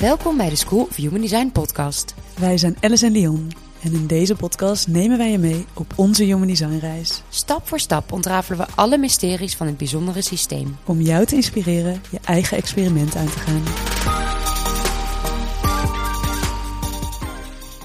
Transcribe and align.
Welkom 0.00 0.36
bij 0.36 0.48
de 0.48 0.56
School 0.56 0.82
of 0.82 0.96
Human 0.96 1.20
Design 1.20 1.50
podcast. 1.52 2.14
Wij 2.38 2.58
zijn 2.58 2.76
Alice 2.80 3.06
en 3.06 3.12
Leon 3.12 3.50
en 3.82 3.92
in 3.92 4.06
deze 4.06 4.36
podcast 4.36 4.88
nemen 4.88 5.18
wij 5.18 5.30
je 5.30 5.38
mee 5.38 5.64
op 5.74 5.92
onze 5.96 6.24
Human 6.24 6.46
Design 6.46 6.78
reis. 6.78 7.22
Stap 7.28 7.68
voor 7.68 7.80
stap 7.80 8.12
ontrafelen 8.12 8.58
we 8.58 8.72
alle 8.74 8.98
mysteries 8.98 9.56
van 9.56 9.66
het 9.66 9.76
bijzondere 9.76 10.22
systeem. 10.22 10.76
Om 10.84 11.00
jou 11.00 11.24
te 11.26 11.34
inspireren 11.34 12.02
je 12.10 12.18
eigen 12.24 12.56
experiment 12.56 13.16
aan 13.16 13.26
te 13.26 13.38
gaan. 13.38 13.62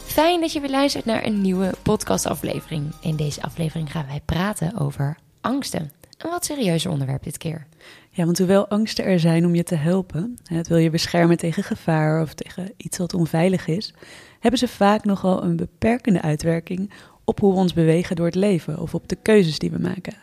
Fijn 0.06 0.42
dat 0.42 0.54
je 0.54 0.60
weer 0.60 0.70
luistert 0.70 1.06
naar 1.06 1.26
een 1.26 1.42
nieuwe 1.42 1.74
podcastaflevering. 1.84 2.94
In 3.02 3.16
deze 3.16 3.42
aflevering 3.42 3.92
gaan 3.92 4.06
wij 4.08 4.22
praten 4.26 4.80
over 4.80 5.18
angsten. 5.42 5.92
Een 6.18 6.30
wat 6.30 6.46
serieuzer 6.46 6.92
onderwerp 6.92 7.24
dit 7.24 7.38
keer. 7.38 7.68
Ja, 8.16 8.26
want 8.26 8.38
hoewel 8.38 8.68
angsten 8.68 9.06
er 9.06 9.20
zijn 9.20 9.46
om 9.46 9.56
je 9.56 9.64
te 9.64 9.76
helpen, 9.76 10.38
het 10.44 10.68
wil 10.68 10.78
je 10.78 10.90
beschermen 10.90 11.38
tegen 11.38 11.64
gevaar 11.64 12.22
of 12.22 12.34
tegen 12.34 12.72
iets 12.78 12.98
wat 12.98 13.14
onveilig 13.14 13.68
is, 13.68 13.94
hebben 14.40 14.60
ze 14.60 14.68
vaak 14.68 15.04
nogal 15.06 15.44
een 15.44 15.56
beperkende 15.56 16.22
uitwerking 16.22 16.92
op 17.24 17.40
hoe 17.40 17.54
we 17.54 17.60
ons 17.60 17.74
bewegen 17.74 18.16
door 18.16 18.26
het 18.26 18.36
leven 18.36 18.80
of 18.80 18.94
op 18.94 19.08
de 19.08 19.18
keuzes 19.22 19.60
die 19.60 19.72
we 19.72 19.80
maken. 19.80 20.14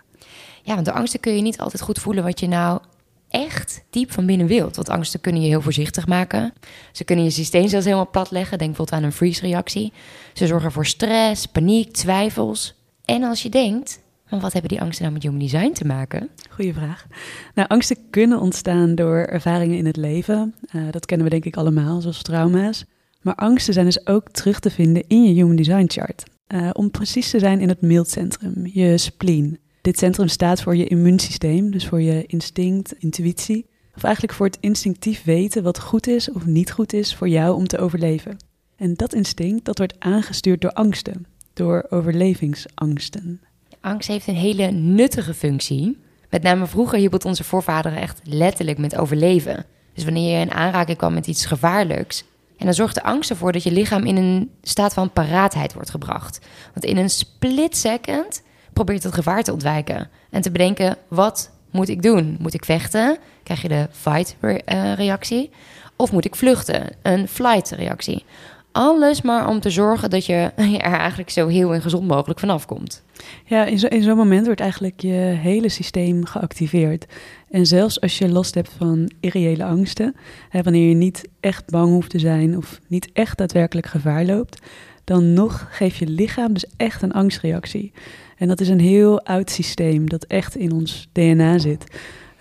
Ja, 0.63 0.75
want 0.75 0.87
door 0.87 0.95
angsten 0.95 1.21
kun 1.21 1.37
je 1.37 1.43
niet 1.43 1.59
altijd 1.59 1.83
goed 1.83 1.99
voelen 1.99 2.25
wat 2.25 2.41
je 2.41 2.49
nou 2.49 2.81
echt 3.29 3.85
diep 3.91 4.13
van 4.13 4.27
binnen 4.27 4.47
wilt. 4.47 4.77
Want 4.77 4.89
angsten 4.89 5.21
kunnen 5.21 5.43
je 5.43 5.49
heel 5.49 5.61
voorzichtig 5.61 6.07
maken. 6.07 6.53
Ze 6.93 7.05
kunnen 7.05 7.25
je 7.25 7.31
systeem 7.31 7.69
zelfs 7.69 7.85
helemaal 7.85 8.11
plat 8.11 8.31
leggen. 8.31 8.59
Denk 8.59 8.71
bijvoorbeeld 8.71 9.01
aan 9.01 9.07
een 9.07 9.17
freeze-reactie. 9.17 9.93
Ze 10.33 10.47
zorgen 10.47 10.73
voor 10.73 10.87
stress, 10.87 11.47
paniek, 11.47 11.93
twijfels. 11.93 12.75
En 13.05 13.23
als 13.23 13.43
je 13.43 13.49
denkt, 13.49 14.01
maar 14.33 14.41
wat 14.41 14.53
hebben 14.53 14.71
die 14.71 14.81
angsten 14.81 15.03
nou 15.03 15.15
met 15.15 15.23
human 15.23 15.39
design 15.39 15.73
te 15.73 15.85
maken? 15.85 16.29
Goeie 16.51 16.75
vraag. 16.75 17.07
Nou, 17.55 17.69
angsten 17.69 17.97
kunnen 18.11 18.41
ontstaan 18.41 18.95
door 18.95 19.17
ervaringen 19.17 19.77
in 19.77 19.87
het 19.87 19.97
leven. 19.97 20.55
Uh, 20.75 20.83
dat 20.91 21.07
kennen 21.07 21.27
we 21.27 21.33
denk 21.33 21.45
ik 21.45 21.57
allemaal, 21.57 22.01
zoals 22.01 22.23
trauma's. 22.23 22.85
Maar 23.21 23.35
angsten 23.35 23.75
zijn 23.75 23.87
dus 23.87 24.07
ook 24.07 24.31
terug 24.31 24.61
te 24.61 24.71
vinden 24.71 25.05
in 25.07 25.25
je 25.25 25.33
human 25.33 25.57
design 25.57 25.85
chart. 25.87 26.23
Uh, 26.49 26.71
om 26.73 26.91
precies 26.91 27.31
te 27.31 27.39
zijn 27.39 27.61
in 27.61 27.69
het 27.69 27.81
mildcentrum, 27.81 28.67
je 28.67 28.99
spleen. 28.99 29.59
Dit 29.81 29.99
centrum 29.99 30.29
staat 30.29 30.63
voor 30.63 30.77
je 30.77 30.87
immuunsysteem, 30.87 31.71
dus 31.71 31.87
voor 31.87 32.01
je 32.01 32.27
instinct, 32.27 32.93
intuïtie. 32.99 33.67
Of 33.97 34.03
eigenlijk 34.03 34.35
voor 34.35 34.47
het 34.47 34.59
instinctief 34.61 35.25
weten 35.25 35.63
wat 35.63 35.81
goed 35.81 36.07
is 36.07 36.31
of 36.31 36.47
niet 36.47 36.71
goed 36.71 36.93
is 36.93 37.15
voor 37.15 37.29
jou 37.29 37.57
om 37.57 37.67
te 37.67 37.79
overleven. 37.79 38.37
En 38.77 38.95
dat 38.95 39.15
instinct 39.15 39.65
dat 39.65 39.79
wordt 39.79 39.97
aangestuurd 39.99 40.61
door 40.61 40.73
angsten, 40.73 41.27
door 41.53 41.87
overlevingsangsten. 41.91 43.41
Angst 43.83 44.09
heeft 44.09 44.27
een 44.27 44.35
hele 44.35 44.71
nuttige 44.71 45.35
functie. 45.35 45.99
Met 46.31 46.43
name 46.43 46.67
vroeger 46.67 46.99
hielp 46.99 47.25
onze 47.25 47.45
voorvaderen 47.45 47.99
echt 47.99 48.21
letterlijk 48.25 48.79
met 48.79 48.97
overleven. 48.97 49.65
Dus 49.95 50.05
wanneer 50.05 50.39
je 50.39 50.45
in 50.45 50.53
aanraking 50.53 50.99
kwam 50.99 51.15
met 51.15 51.27
iets 51.27 51.47
gevaarlijks, 51.47 52.25
en 52.57 52.65
dan 52.69 52.75
zorgt 52.75 52.95
de 52.95 53.03
angst 53.03 53.31
ervoor 53.31 53.53
dat 53.53 53.63
je 53.63 53.73
lichaam 53.73 54.05
in 54.05 54.17
een 54.17 54.51
staat 54.63 54.95
van 54.95 55.11
paraatheid 55.11 55.73
wordt 55.73 55.91
gebracht. 55.91 56.39
Want 56.73 56.85
in 56.85 56.97
een 56.97 57.11
split 57.11 57.77
second 57.77 58.43
probeert 58.73 59.03
het 59.03 59.15
gevaar 59.15 59.43
te 59.43 59.53
ontwijken. 59.53 60.09
En 60.31 60.43
te 60.43 60.51
bedenken, 60.51 60.97
wat 61.09 61.51
moet 61.71 61.89
ik 61.89 62.03
doen? 62.03 62.37
Moet 62.41 62.55
ik 62.55 62.65
vechten? 62.65 63.19
Krijg 63.43 63.63
je 63.63 63.69
de 63.69 63.89
fight-reactie? 63.91 65.51
Of 65.97 66.13
moet 66.13 66.25
ik 66.25 66.37
vluchten? 66.37 66.97
Een 67.03 67.29
flight-reactie. 67.29 68.25
Alles 68.73 69.23
maar 69.23 69.49
om 69.49 69.61
te 69.61 69.71
zorgen 69.71 70.11
dat 70.11 70.27
je 70.27 70.35
er 70.57 70.93
eigenlijk 70.93 71.31
zo 71.31 71.47
heel 71.47 71.75
en 71.75 71.83
gezond 71.83 72.07
mogelijk 72.07 72.41
vanaf 72.41 72.67
komt. 72.67 73.03
Ja, 73.45 73.65
in 73.65 73.79
zo'n 73.79 74.03
zo 74.03 74.15
moment 74.15 74.47
wordt 74.47 74.61
eigenlijk 74.61 75.01
je 75.01 75.37
hele 75.41 75.69
systeem 75.69 76.25
geactiveerd. 76.25 77.07
En 77.51 77.67
zelfs 77.67 78.01
als 78.01 78.19
je 78.19 78.29
last 78.29 78.55
hebt 78.55 78.75
van 78.79 79.11
irreële 79.21 79.65
angsten, 79.65 80.15
hè, 80.49 80.63
wanneer 80.63 80.89
je 80.89 80.95
niet 80.95 81.29
echt 81.41 81.71
bang 81.71 81.89
hoeft 81.89 82.11
te 82.11 82.19
zijn 82.19 82.57
of 82.57 82.79
niet 82.89 83.11
echt 83.13 83.39
daadwerkelijk 83.39 83.87
gevaar 83.87 84.25
loopt, 84.25 84.63
dan 85.05 85.33
nog 85.33 85.69
geeft 85.71 85.97
je 85.97 86.07
lichaam 86.07 86.53
dus 86.53 86.67
echt 86.77 87.03
een 87.03 87.13
angstreactie. 87.13 87.93
En 88.37 88.49
dat 88.49 88.61
is 88.61 88.69
een 88.69 88.81
heel 88.81 89.25
oud 89.25 89.51
systeem 89.51 90.09
dat 90.09 90.25
echt 90.25 90.57
in 90.57 90.73
ons 90.73 91.09
DNA 91.13 91.59
zit. 91.59 91.85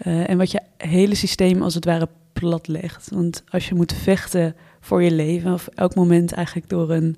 Uh, 0.06 0.30
en 0.30 0.38
wat 0.38 0.52
je 0.52 0.62
hele 0.78 1.16
systeem 1.16 1.62
als 1.62 1.76
het 1.76 1.86
ware 1.86 2.10
plat 2.34 2.68
legt. 2.68 3.10
Want 3.12 3.44
als 3.50 3.70
je 3.70 3.76
moet 3.76 3.94
vechten 3.94 4.56
voor 4.82 5.04
je 5.04 5.12
leven, 5.12 5.54
of 5.54 5.68
elk 5.76 5.96
moment 5.96 6.32
eigenlijk 6.32 6.70
door 6.70 6.92
een 6.92 7.18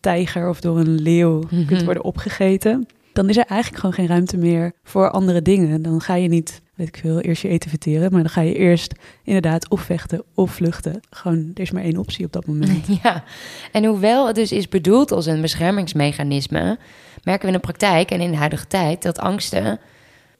tijger 0.00 0.48
of 0.48 0.60
door 0.60 0.78
een 0.78 1.00
leeuw 1.00 1.34
mm 1.40 1.48
-hmm. 1.48 1.66
kunt 1.66 1.84
worden 1.84 2.04
opgegeten, 2.04 2.86
dan 3.12 3.28
is 3.28 3.36
er 3.36 3.44
eigenlijk 3.44 3.80
gewoon 3.80 3.94
geen 3.94 4.06
ruimte 4.06 4.36
meer 4.36 4.72
voor 4.82 5.10
andere 5.10 5.42
dingen. 5.42 5.82
Dan 5.82 6.00
ga 6.00 6.14
je 6.14 6.28
niet, 6.28 6.62
weet 6.74 6.88
ik 6.88 6.96
veel, 6.96 7.20
eerst 7.20 7.42
je 7.42 7.48
eten 7.48 7.70
verteren, 7.70 8.12
maar 8.12 8.20
dan 8.20 8.30
ga 8.30 8.40
je 8.40 8.54
eerst 8.54 8.94
inderdaad 9.24 9.68
of 9.68 9.80
vechten 9.80 10.22
of 10.34 10.50
vluchten. 10.50 11.00
Gewoon, 11.10 11.50
er 11.54 11.62
is 11.62 11.70
maar 11.70 11.82
één 11.82 11.96
optie 11.96 12.24
op 12.24 12.32
dat 12.32 12.46
moment. 12.46 12.86
Ja, 13.02 13.24
en 13.72 13.84
hoewel 13.84 14.26
het 14.26 14.34
dus 14.34 14.52
is 14.52 14.68
bedoeld 14.68 15.12
als 15.12 15.26
een 15.26 15.40
beschermingsmechanisme, 15.40 16.78
merken 17.22 17.48
we 17.48 17.54
in 17.54 17.60
de 17.60 17.66
praktijk 17.66 18.10
en 18.10 18.20
in 18.20 18.30
de 18.30 18.36
huidige 18.36 18.66
tijd 18.66 19.02
dat 19.02 19.18
angsten 19.18 19.80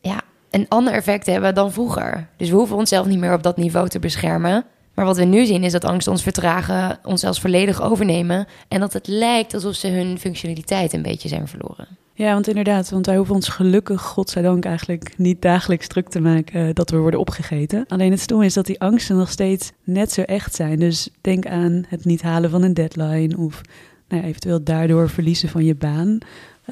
ja, 0.00 0.20
een 0.50 0.66
ander 0.68 0.92
effect 0.92 1.26
hebben 1.26 1.54
dan 1.54 1.72
vroeger. 1.72 2.28
Dus 2.36 2.50
we 2.50 2.56
hoeven 2.56 2.76
onszelf 2.76 3.06
niet 3.06 3.18
meer 3.18 3.32
op 3.32 3.42
dat 3.42 3.56
niveau 3.56 3.88
te 3.88 3.98
beschermen. 3.98 4.64
Maar 4.98 5.06
wat 5.06 5.16
we 5.16 5.24
nu 5.24 5.46
zien 5.46 5.64
is 5.64 5.72
dat 5.72 5.84
angsten 5.84 6.12
ons 6.12 6.22
vertragen, 6.22 6.98
ons 7.04 7.20
zelfs 7.20 7.40
volledig 7.40 7.82
overnemen. 7.82 8.46
En 8.68 8.80
dat 8.80 8.92
het 8.92 9.06
lijkt 9.06 9.54
alsof 9.54 9.74
ze 9.74 9.88
hun 9.88 10.18
functionaliteit 10.18 10.92
een 10.92 11.02
beetje 11.02 11.28
zijn 11.28 11.48
verloren. 11.48 11.88
Ja, 12.14 12.32
want 12.32 12.48
inderdaad, 12.48 12.90
want 12.90 13.06
wij 13.06 13.16
hoeven 13.16 13.34
ons 13.34 13.48
gelukkig, 13.48 14.02
godzijdank, 14.02 14.64
eigenlijk 14.64 15.14
niet 15.16 15.42
dagelijks 15.42 15.86
druk 15.86 16.08
te 16.08 16.20
maken 16.20 16.74
dat 16.74 16.90
we 16.90 16.96
worden 16.96 17.20
opgegeten. 17.20 17.84
Alleen 17.88 18.10
het 18.10 18.20
stomme 18.20 18.44
is 18.44 18.54
dat 18.54 18.66
die 18.66 18.80
angsten 18.80 19.16
nog 19.16 19.30
steeds 19.30 19.72
net 19.84 20.12
zo 20.12 20.22
echt 20.22 20.54
zijn. 20.54 20.78
Dus 20.78 21.08
denk 21.20 21.46
aan 21.46 21.84
het 21.88 22.04
niet 22.04 22.22
halen 22.22 22.50
van 22.50 22.62
een 22.62 22.74
deadline 22.74 23.36
of 23.36 23.60
nou 24.08 24.22
eventueel 24.22 24.64
daardoor 24.64 25.08
verliezen 25.10 25.48
van 25.48 25.64
je 25.64 25.74
baan. 25.74 26.18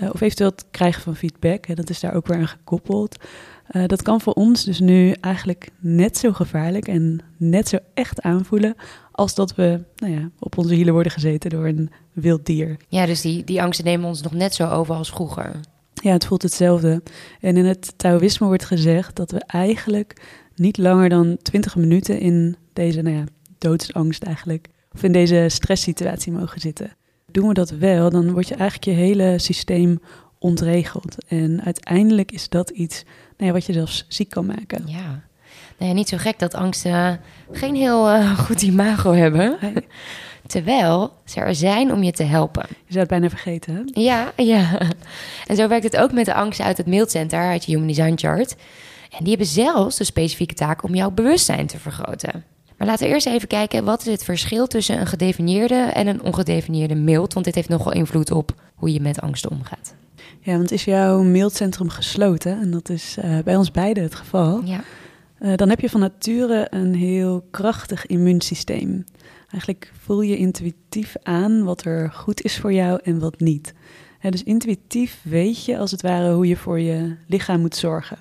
Uh, 0.02 0.08
of 0.12 0.20
eventueel 0.20 0.50
het 0.50 0.64
krijgen 0.70 1.02
van 1.02 1.16
feedback, 1.16 1.66
hè, 1.66 1.74
dat 1.74 1.90
is 1.90 2.00
daar 2.00 2.14
ook 2.14 2.26
weer 2.26 2.38
aan 2.38 2.48
gekoppeld. 2.48 3.16
Uh, 3.70 3.86
dat 3.86 4.02
kan 4.02 4.20
voor 4.20 4.32
ons 4.32 4.64
dus 4.64 4.80
nu 4.80 5.14
eigenlijk 5.20 5.70
net 5.78 6.18
zo 6.18 6.32
gevaarlijk 6.32 6.88
en 6.88 7.20
net 7.36 7.68
zo 7.68 7.78
echt 7.94 8.20
aanvoelen 8.20 8.74
als 9.12 9.34
dat 9.34 9.54
we 9.54 9.84
nou 9.96 10.12
ja, 10.12 10.30
op 10.38 10.58
onze 10.58 10.74
hielen 10.74 10.92
worden 10.92 11.12
gezeten 11.12 11.50
door 11.50 11.66
een 11.66 11.90
wild 12.12 12.46
dier. 12.46 12.76
Ja, 12.88 13.06
dus 13.06 13.20
die, 13.20 13.44
die 13.44 13.62
angsten 13.62 13.84
nemen 13.84 14.08
ons 14.08 14.22
nog 14.22 14.32
net 14.32 14.54
zo 14.54 14.68
over 14.68 14.94
als 14.94 15.10
vroeger. 15.10 15.60
Ja, 15.92 16.12
het 16.12 16.26
voelt 16.26 16.42
hetzelfde. 16.42 17.02
En 17.40 17.56
in 17.56 17.64
het 17.64 17.92
Taoïsme 17.96 18.46
wordt 18.46 18.64
gezegd 18.64 19.16
dat 19.16 19.30
we 19.30 19.42
eigenlijk 19.46 20.22
niet 20.54 20.78
langer 20.78 21.08
dan 21.08 21.36
20 21.42 21.76
minuten 21.76 22.20
in 22.20 22.56
deze 22.72 23.02
nou 23.02 23.16
ja, 23.16 23.24
doodsangst 23.58 24.22
eigenlijk, 24.22 24.68
of 24.92 25.02
in 25.02 25.12
deze 25.12 25.46
stresssituatie 25.48 26.32
mogen 26.32 26.60
zitten. 26.60 26.96
Doen 27.30 27.48
we 27.48 27.54
dat 27.54 27.70
wel, 27.70 28.10
dan 28.10 28.32
wordt 28.32 28.48
je 28.48 28.54
eigenlijk 28.54 28.84
je 28.84 29.04
hele 29.04 29.38
systeem 29.38 30.00
ontregeld. 30.38 31.16
En 31.28 31.62
uiteindelijk 31.62 32.32
is 32.32 32.48
dat 32.48 32.70
iets 32.70 33.04
ja, 33.36 33.52
wat 33.52 33.66
je 33.66 33.72
zelfs 33.72 34.04
ziek 34.08 34.30
kan 34.30 34.46
maken. 34.46 34.82
Ja. 34.86 35.24
Nou 35.78 35.90
ja, 35.90 35.92
niet 35.92 36.08
zo 36.08 36.16
gek 36.16 36.38
dat 36.38 36.54
angsten 36.54 37.20
geen 37.52 37.74
heel 37.74 38.14
uh, 38.14 38.38
goed 38.46 38.62
imago 38.62 39.12
hebben. 39.12 39.56
Nee. 39.60 39.74
Terwijl 40.46 41.12
ze 41.24 41.40
er 41.40 41.54
zijn 41.54 41.92
om 41.92 42.02
je 42.02 42.12
te 42.12 42.22
helpen. 42.22 42.66
Je 42.68 42.74
zou 42.86 42.98
het 42.98 43.08
bijna 43.08 43.28
vergeten, 43.28 43.74
hè? 43.74 44.00
Ja, 44.00 44.32
ja. 44.54 44.80
En 45.46 45.56
zo 45.56 45.68
werkt 45.68 45.84
het 45.84 45.96
ook 45.96 46.12
met 46.12 46.24
de 46.24 46.34
angsten 46.34 46.64
uit 46.64 46.76
het 46.76 46.86
Mailcenter, 46.86 47.40
uit 47.40 47.64
je 47.64 47.72
Human 47.72 47.86
Design 47.86 48.16
Chart. 48.16 48.56
En 49.10 49.18
die 49.18 49.28
hebben 49.28 49.46
zelfs 49.46 49.96
de 49.96 50.04
specifieke 50.04 50.54
taak 50.54 50.82
om 50.82 50.94
jouw 50.94 51.10
bewustzijn 51.10 51.66
te 51.66 51.78
vergroten. 51.78 52.44
Maar 52.76 52.86
laten 52.86 53.06
we 53.06 53.12
eerst 53.12 53.26
even 53.26 53.48
kijken, 53.48 53.84
wat 53.84 54.00
is 54.00 54.12
het 54.12 54.24
verschil 54.24 54.66
tussen 54.66 55.00
een 55.00 55.06
gedefinieerde 55.06 55.74
en 55.74 56.06
een 56.06 56.22
ongedefinieerde 56.22 56.94
mailt? 56.94 57.32
Want 57.32 57.44
dit 57.44 57.54
heeft 57.54 57.68
nogal 57.68 57.92
invloed 57.92 58.30
op 58.30 58.54
hoe 58.74 58.92
je 58.92 59.00
met 59.00 59.20
angsten 59.20 59.50
omgaat. 59.50 59.94
Ja, 60.46 60.56
want 60.56 60.72
is 60.72 60.84
jouw 60.84 61.22
mailcentrum 61.22 61.88
gesloten, 61.88 62.60
en 62.60 62.70
dat 62.70 62.88
is 62.88 63.16
uh, 63.24 63.38
bij 63.44 63.56
ons 63.56 63.70
beiden 63.70 64.02
het 64.02 64.14
geval... 64.14 64.62
Ja. 64.64 64.84
Uh, 65.40 65.54
dan 65.54 65.68
heb 65.68 65.80
je 65.80 65.90
van 65.90 66.00
nature 66.00 66.66
een 66.70 66.94
heel 66.94 67.46
krachtig 67.50 68.06
immuunsysteem. 68.06 69.04
Eigenlijk 69.50 69.92
voel 70.00 70.20
je 70.20 70.36
intuïtief 70.36 71.14
aan 71.22 71.64
wat 71.64 71.84
er 71.84 72.10
goed 72.12 72.42
is 72.42 72.58
voor 72.58 72.72
jou 72.72 73.00
en 73.02 73.18
wat 73.18 73.40
niet. 73.40 73.74
Dus 74.20 74.42
intuïtief 74.42 75.20
weet 75.22 75.64
je 75.64 75.78
als 75.78 75.90
het 75.90 76.02
ware 76.02 76.32
hoe 76.32 76.46
je 76.46 76.56
voor 76.56 76.80
je 76.80 77.16
lichaam 77.26 77.60
moet 77.60 77.76
zorgen. 77.76 78.18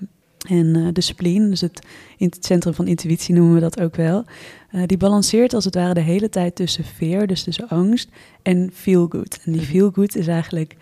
En 0.47 0.77
uh, 0.77 0.87
de 0.93 1.01
spleen, 1.01 1.49
dus 1.49 1.61
het, 1.61 1.85
het, 2.17 2.45
centrum 2.45 2.73
van 2.73 2.87
intuïtie 2.87 3.35
noemen 3.35 3.53
we 3.53 3.59
dat 3.59 3.79
ook 3.79 3.95
wel, 3.95 4.25
uh, 4.71 4.81
die 4.85 4.97
balanceert 4.97 5.53
als 5.53 5.65
het 5.65 5.75
ware 5.75 5.93
de 5.93 6.01
hele 6.01 6.29
tijd 6.29 6.55
tussen 6.55 6.83
fear, 6.83 7.27
dus 7.27 7.43
tussen 7.43 7.67
angst, 7.67 8.09
en 8.41 8.69
feel 8.73 9.05
good. 9.09 9.39
En 9.43 9.51
die 9.51 9.61
feel 9.61 9.91
good 9.91 10.15
is 10.15 10.27
eigenlijk 10.27 10.75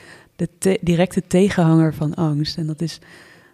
de 0.43 0.49
te 0.57 0.77
directe 0.81 1.23
tegenhanger 1.27 1.93
van 1.93 2.13
angst. 2.13 2.57
En 2.57 2.67
dat 2.67 2.81
is 2.81 2.99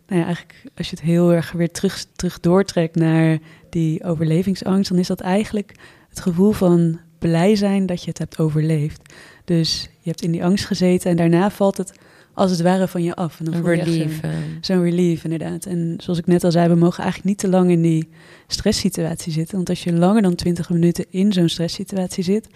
nou 0.07 0.19
ja, 0.19 0.25
eigenlijk 0.27 0.63
als 0.77 0.89
je 0.89 0.95
het 0.95 1.05
heel 1.05 1.33
erg 1.33 1.51
weer 1.51 1.71
terug, 1.71 2.05
terug 2.15 2.39
doortrekt 2.39 2.95
naar 2.95 3.37
die 3.69 4.03
overlevingsangst, 4.03 4.89
dan 4.89 4.99
is 4.99 5.07
dat 5.07 5.19
eigenlijk 5.19 5.71
het 6.09 6.19
gevoel 6.19 6.51
van 6.51 6.99
blij 7.19 7.55
zijn 7.55 7.85
dat 7.85 8.01
je 8.03 8.09
het 8.09 8.17
hebt 8.17 8.39
overleefd. 8.39 9.13
Dus 9.45 9.81
je 9.99 10.09
hebt 10.09 10.21
in 10.21 10.31
die 10.31 10.43
angst 10.43 10.65
gezeten 10.65 11.09
en 11.09 11.17
daarna 11.17 11.51
valt 11.51 11.77
het 11.77 11.93
als 12.33 12.51
het 12.51 12.61
ware 12.61 12.87
van 12.87 13.03
je 13.03 13.15
af. 13.15 13.39
En 13.39 13.45
dan 13.45 13.53
Een 13.53 13.63
relief. 13.65 14.19
zo'n- 14.21 14.29
eh. 14.29 14.37
Zo'n 14.61 14.83
relief, 14.83 15.23
inderdaad. 15.23 15.65
En 15.65 15.95
zoals 15.97 16.19
ik 16.19 16.25
net 16.27 16.43
al 16.43 16.51
zei, 16.51 16.67
we 16.69 16.75
mogen 16.75 17.03
eigenlijk 17.03 17.29
niet 17.29 17.37
te 17.37 17.47
lang 17.57 17.69
in 17.71 17.81
die 17.81 18.09
stresssituatie 18.47 19.31
zitten. 19.31 19.55
Want 19.55 19.69
als 19.69 19.83
je 19.83 19.93
langer 19.93 20.21
dan 20.21 20.35
20 20.35 20.69
minuten 20.69 21.05
in 21.09 21.33
zo'n 21.33 21.49
stresssituatie 21.49 22.23
zit, 22.23 22.47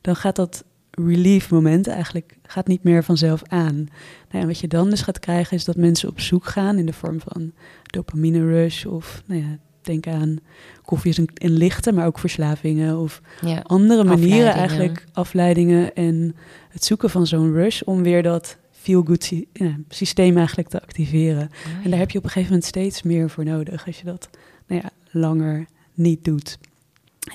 dan 0.00 0.16
gaat 0.16 0.36
dat 0.36 0.64
relief 1.00 1.50
moment 1.50 1.86
eigenlijk 1.86 2.36
gaat 2.42 2.66
niet 2.66 2.82
meer 2.82 3.04
vanzelf 3.04 3.42
aan. 3.46 3.74
Nou 3.74 3.88
ja, 4.30 4.38
en 4.40 4.46
wat 4.46 4.58
je 4.58 4.68
dan 4.68 4.90
dus 4.90 5.00
gaat 5.00 5.18
krijgen, 5.18 5.56
is 5.56 5.64
dat 5.64 5.76
mensen 5.76 6.08
op 6.08 6.20
zoek 6.20 6.44
gaan 6.44 6.78
in 6.78 6.86
de 6.86 6.92
vorm 6.92 7.20
van 7.20 7.52
dopamine 7.82 8.46
rush 8.46 8.84
of 8.84 9.22
nou 9.26 9.40
ja, 9.40 9.58
denk 9.82 10.06
aan 10.06 10.38
koffie 10.84 11.10
is 11.10 11.16
een, 11.16 11.28
een 11.34 11.56
lichte, 11.56 11.92
maar 11.92 12.06
ook 12.06 12.18
verslavingen 12.18 12.98
of 12.98 13.20
ja. 13.40 13.60
andere 13.62 14.04
manieren 14.04 14.48
Afleidingen. 14.48 14.68
eigenlijk, 14.68 15.04
afleidingen 15.12 15.94
en 15.94 16.36
het 16.68 16.84
zoeken 16.84 17.10
van 17.10 17.26
zo'n 17.26 17.52
rush 17.52 17.82
om 17.82 18.02
weer 18.02 18.22
dat 18.22 18.56
feel-good 18.70 19.24
sy- 19.24 19.46
ja, 19.52 19.76
systeem 19.88 20.36
eigenlijk 20.36 20.68
te 20.68 20.82
activeren. 20.82 21.50
En 21.84 21.90
daar 21.90 21.98
heb 21.98 22.10
je 22.10 22.18
op 22.18 22.24
een 22.24 22.30
gegeven 22.30 22.52
moment 22.52 22.68
steeds 22.68 23.02
meer 23.02 23.30
voor 23.30 23.44
nodig 23.44 23.86
als 23.86 23.98
je 23.98 24.04
dat 24.04 24.28
nou 24.66 24.80
ja, 24.82 24.90
langer 25.10 25.66
niet 25.94 26.24
doet. 26.24 26.58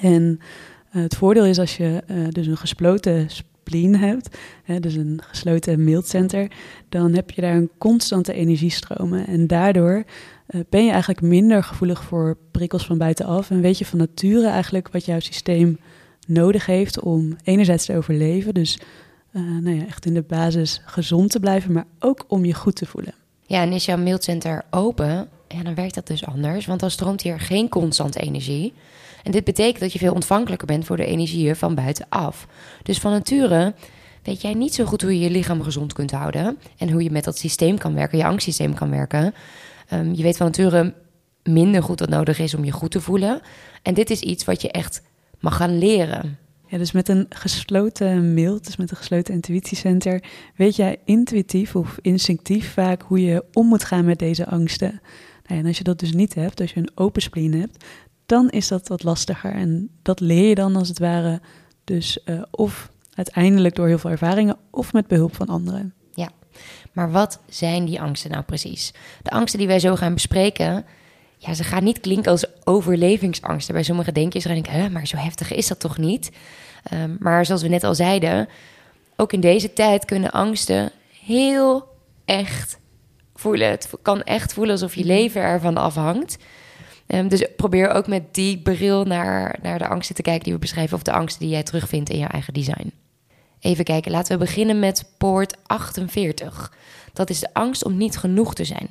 En 0.02 0.40
eh, 0.92 1.02
het 1.02 1.16
voordeel 1.16 1.46
is 1.46 1.60
als 1.60 1.78
je 1.78 2.04
eh, 2.08 2.18
dus 2.30 2.48
een 2.48 2.58
gesloten 2.58 3.28
hebt, 3.74 4.38
hè, 4.64 4.80
dus 4.80 4.94
een 4.94 5.20
gesloten 5.24 5.84
mildcenter, 5.84 6.52
dan 6.90 7.14
heb 7.14 7.32
je 7.32 7.42
daar 7.42 7.56
een 7.56 7.70
constante 7.78 8.34
energiestromen. 8.34 9.28
En 9.28 9.48
daardoor 9.48 10.04
eh, 10.48 10.62
ben 10.70 10.86
je 10.86 10.92
eigenlijk 10.92 11.22
minder 11.22 11.64
gevoelig 11.64 12.04
voor 12.04 12.38
prikkels 12.52 12.86
van 12.86 12.98
buitenaf. 12.98 13.50
En 13.50 13.62
weet 13.62 13.78
je 13.78 13.86
van 13.86 14.00
nature 14.00 14.48
eigenlijk 14.48 14.90
wat 14.92 15.06
jouw 15.06 15.20
systeem 15.20 15.80
nodig 16.28 16.66
heeft 16.66 17.00
om 17.00 17.36
enerzijds 17.44 17.86
te 17.86 17.96
overleven, 17.96 18.54
dus 18.54 18.80
eh, 19.32 19.42
nou 19.42 19.76
ja, 19.76 19.86
echt 19.86 20.06
in 20.06 20.14
de 20.14 20.22
basis 20.22 20.82
gezond 20.86 21.32
te 21.32 21.40
blijven, 21.40 21.72
maar 21.72 21.86
ook 22.00 22.26
om 22.28 22.46
je 22.46 22.54
goed 22.54 22.76
te 22.76 22.86
voelen. 22.86 23.14
Ja, 23.46 23.62
en 23.62 23.72
is 23.72 23.86
jouw 23.86 23.98
mailcenter 23.98 24.64
open, 24.70 25.30
ja, 25.48 25.64
dan 25.64 25.76
werkt 25.76 25.96
dat 25.96 26.08
dus 26.08 26.26
anders. 26.26 26.66
Want 26.66 26.80
dan 26.80 26.92
stroomt 26.92 27.22
hier 27.22 27.40
geen 27.40 27.70
constante 27.70 28.20
energie. 28.20 28.74
En 29.24 29.32
dit 29.32 29.44
betekent 29.44 29.80
dat 29.80 29.94
je 29.94 30.00
veel 30.00 30.14
ontvankelijker 30.14 30.68
bent 30.68 30.86
voor 30.86 30.98
de 30.98 31.06
energieën 31.06 31.56
van 31.56 31.76
buitenaf. 31.76 32.48
Dus 32.84 33.00
van 33.00 33.12
nature 33.12 33.74
weet 34.24 34.42
jij 34.42 34.54
niet 34.54 34.74
zo 34.74 34.86
goed 34.86 35.02
hoe 35.02 35.20
je 35.20 35.24
je 35.24 35.30
lichaam 35.30 35.62
gezond 35.62 35.94
kunt 35.94 36.12
houden. 36.12 36.58
En 36.78 36.92
hoe 36.92 37.04
je 37.04 37.12
met 37.12 37.24
dat 37.24 37.38
systeem 37.38 37.78
kan 37.78 37.94
werken, 37.94 38.18
je 38.18 38.26
angstsysteem 38.26 38.74
kan 38.74 38.90
werken. 38.90 39.34
Ehm, 39.88 40.14
je 40.14 40.24
weet 40.24 40.38
van 40.38 40.46
nature 40.46 40.94
minder 41.44 41.84
goed 41.84 42.00
wat 42.00 42.10
nodig 42.10 42.40
is 42.40 42.54
om 42.54 42.64
je 42.64 42.72
goed 42.72 42.92
te 42.92 43.02
voelen. 43.02 43.42
En 43.82 43.94
dit 43.94 44.10
is 44.10 44.22
iets 44.22 44.46
wat 44.46 44.62
je 44.62 44.72
echt 44.72 45.02
mag 45.40 45.56
gaan 45.56 45.78
leren. 45.78 46.38
Ja, 46.68 46.78
dus 46.78 46.92
met 46.92 47.10
een 47.10 47.26
gesloten 47.30 48.34
mail, 48.34 48.62
dus 48.62 48.76
met 48.76 48.92
een 48.92 48.98
gesloten 48.98 49.34
intuïtiecenter, 49.34 50.24
weet 50.56 50.76
jij 50.76 50.98
intuïtief 51.06 51.76
of 51.76 51.98
instinctief 52.02 52.74
vaak 52.74 53.02
hoe 53.02 53.22
je 53.22 53.44
om 53.54 53.68
moet 53.68 53.84
gaan 53.84 54.06
met 54.06 54.20
deze 54.20 54.48
angsten. 54.48 55.02
Nou 55.46 55.60
en 55.60 55.66
als 55.66 55.78
je 55.78 55.84
dat 55.84 56.00
dus 56.00 56.14
niet 56.14 56.34
hebt, 56.34 56.62
als 56.62 56.72
je 56.72 56.80
een 56.80 56.92
open 56.96 57.22
spleen 57.22 57.54
hebt, 57.54 57.86
dan 58.28 58.50
is 58.50 58.68
dat 58.68 58.88
wat 58.88 59.04
lastiger. 59.04 59.52
En 59.52 59.90
dat 60.02 60.20
leer 60.20 60.50
je 60.50 60.56
dan 60.56 60.76
als 60.76 60.88
het 60.88 61.00
ware 61.00 61.42
dus 61.84 62.24
eh, 62.24 62.42
of 62.52 62.92
uiteindelijk 63.14 63.76
door 63.76 63.88
heel 63.88 63.98
veel 63.98 64.10
ervaringen 64.10 64.58
of 64.72 64.94
met 64.94 65.08
behulp 65.08 65.36
van 65.36 65.48
anderen. 65.48 65.94
Maar 66.98 67.12
wat 67.12 67.40
zijn 67.50 67.86
die 67.86 68.02
angsten 68.02 68.32
nou 68.32 68.44
precies? 68.44 68.94
De 69.24 69.30
angsten 69.30 69.60
die 69.60 69.68
wij 69.68 69.80
zo 69.80 69.96
gaan 69.96 70.14
bespreken, 70.14 70.86
ja, 71.38 71.54
ze 71.54 71.64
gaan 71.64 71.84
niet 71.84 72.00
klinken 72.00 72.32
als 72.32 72.46
overlevingsangsten. 72.64 73.74
Bij 73.74 73.84
sommige 73.84 74.12
denkjes 74.12 74.44
denk 74.44 74.66
ik, 74.66 74.72
hè, 74.72 74.90
maar 74.90 75.08
zo 75.08 75.18
heftig 75.18 75.54
is 75.54 75.68
dat 75.68 75.80
toch 75.80 75.98
niet? 75.98 76.32
Ehm, 76.84 77.16
maar 77.20 77.46
zoals 77.46 77.62
we 77.62 77.68
net 77.68 77.84
al 77.84 77.96
zeiden, 77.96 78.48
ook 79.16 79.34
in 79.34 79.40
deze 79.40 79.74
tijd 79.74 80.06
kunnen 80.06 80.32
angsten 80.32 80.92
heel 81.26 81.88
echt 82.26 82.80
voelen. 83.36 83.70
Het 83.70 83.90
kan 84.02 84.24
echt 84.24 84.54
voelen 84.54 84.74
alsof 84.74 84.96
je 84.96 85.06
leven 85.06 85.42
ervan 85.42 85.78
afhangt. 85.78 86.38
Ehm, 87.08 87.28
dus 87.28 87.48
probeer 87.56 87.90
ook 87.90 88.08
met 88.08 88.34
die 88.34 88.58
bril 88.58 89.04
naar, 89.04 89.60
naar 89.62 89.78
de 89.78 89.88
angsten 89.88 90.16
te 90.16 90.22
kijken 90.22 90.44
die 90.44 90.54
we 90.54 90.60
beschrijven... 90.60 90.96
of 90.96 91.04
de 91.04 91.12
angsten 91.12 91.42
die 91.42 91.50
jij 91.50 91.64
terugvindt 91.64 92.10
in 92.10 92.20
je 92.20 92.26
eigen 92.26 92.54
design. 92.54 92.92
Even 93.60 93.84
kijken, 93.84 94.12
laten 94.12 94.32
we 94.32 94.46
beginnen 94.46 94.80
met 94.80 95.12
poort 95.18 95.56
48. 95.66 96.74
Dat 97.14 97.30
is 97.30 97.40
de 97.40 97.54
angst 97.54 97.84
om 97.86 97.98
niet 97.98 98.18
genoeg 98.18 98.54
te 98.54 98.66
zijn. 98.66 98.88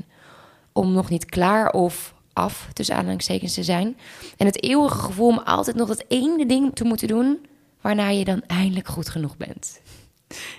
Om 0.72 0.92
nog 0.92 1.10
niet 1.10 1.24
klaar 1.24 1.70
of 1.70 2.14
af, 2.32 2.68
tussen 2.72 2.96
aanhalingstekens, 2.96 3.54
te 3.54 3.62
zijn. 3.62 3.96
En 4.36 4.46
het 4.46 4.62
eeuwige 4.62 4.98
gevoel 4.98 5.28
om 5.28 5.38
altijd 5.38 5.76
nog 5.76 5.88
dat 5.88 6.04
ene 6.08 6.46
ding 6.46 6.74
te 6.74 6.84
moeten 6.84 7.08
doen... 7.08 7.46
waarna 7.80 8.08
je 8.08 8.24
dan 8.24 8.42
eindelijk 8.46 8.88
goed 8.88 9.08
genoeg 9.08 9.36
bent. 9.36 9.80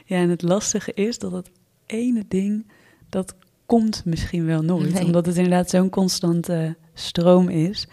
Ja, 0.05 0.17
en 0.17 0.29
het 0.29 0.41
lastige 0.41 0.93
is 0.93 1.19
dat 1.19 1.31
dat 1.31 1.49
ene 1.85 2.25
ding, 2.27 2.71
dat 3.09 3.35
komt 3.67 4.01
misschien 4.05 4.45
wel 4.45 4.61
nooit. 4.61 4.93
Nee. 4.93 5.05
Omdat 5.05 5.25
het 5.25 5.35
inderdaad 5.35 5.69
zo'n 5.69 5.89
constante 5.89 6.75
stroom 6.93 7.49
is. 7.49 7.87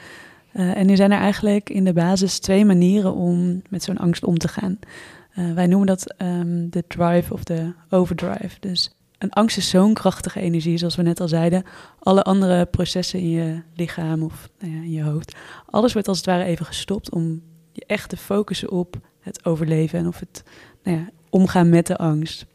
Eh, 0.52 0.76
en 0.76 0.86
nu 0.86 0.96
zijn 0.96 1.12
er 1.12 1.18
eigenlijk 1.18 1.70
in 1.70 1.84
de 1.84 1.92
basis 1.92 2.38
twee 2.38 2.64
manieren 2.64 3.14
om 3.14 3.62
met 3.68 3.82
zo'n 3.82 3.98
angst 3.98 4.24
om 4.24 4.38
te 4.38 4.48
gaan. 4.48 4.78
Eh, 5.34 5.52
wij 5.52 5.66
noemen 5.66 5.86
dat 5.86 6.14
ehm, 6.16 6.68
de 6.68 6.84
drive 6.88 7.32
of 7.32 7.44
de 7.44 7.72
overdrive. 7.90 8.56
Dus 8.60 8.94
een 9.18 9.30
angst 9.30 9.56
is 9.56 9.68
zo'n 9.68 9.94
krachtige 9.94 10.40
energie, 10.40 10.78
zoals 10.78 10.96
we 10.96 11.02
net 11.02 11.20
al 11.20 11.28
zeiden. 11.28 11.64
Alle 11.98 12.22
andere 12.22 12.66
processen 12.66 13.18
in 13.18 13.30
je 13.30 13.62
lichaam 13.74 14.22
of 14.22 14.48
nou 14.58 14.72
ja, 14.72 14.78
in 14.78 14.92
je 14.92 15.02
hoofd, 15.02 15.36
alles 15.66 15.92
wordt 15.92 16.08
als 16.08 16.16
het 16.16 16.26
ware 16.26 16.44
even 16.44 16.66
gestopt 16.66 17.10
om 17.10 17.42
je 17.72 17.84
echt 17.86 18.08
te 18.08 18.16
focussen 18.16 18.70
op 18.70 18.96
het 19.20 19.44
overleven 19.44 19.98
en 19.98 20.06
of 20.06 20.20
het 20.20 20.42
nou 20.82 20.98
ja, 20.98 21.08
omgaan 21.30 21.68
met 21.68 21.86
de 21.86 21.96
angst. 21.96 22.46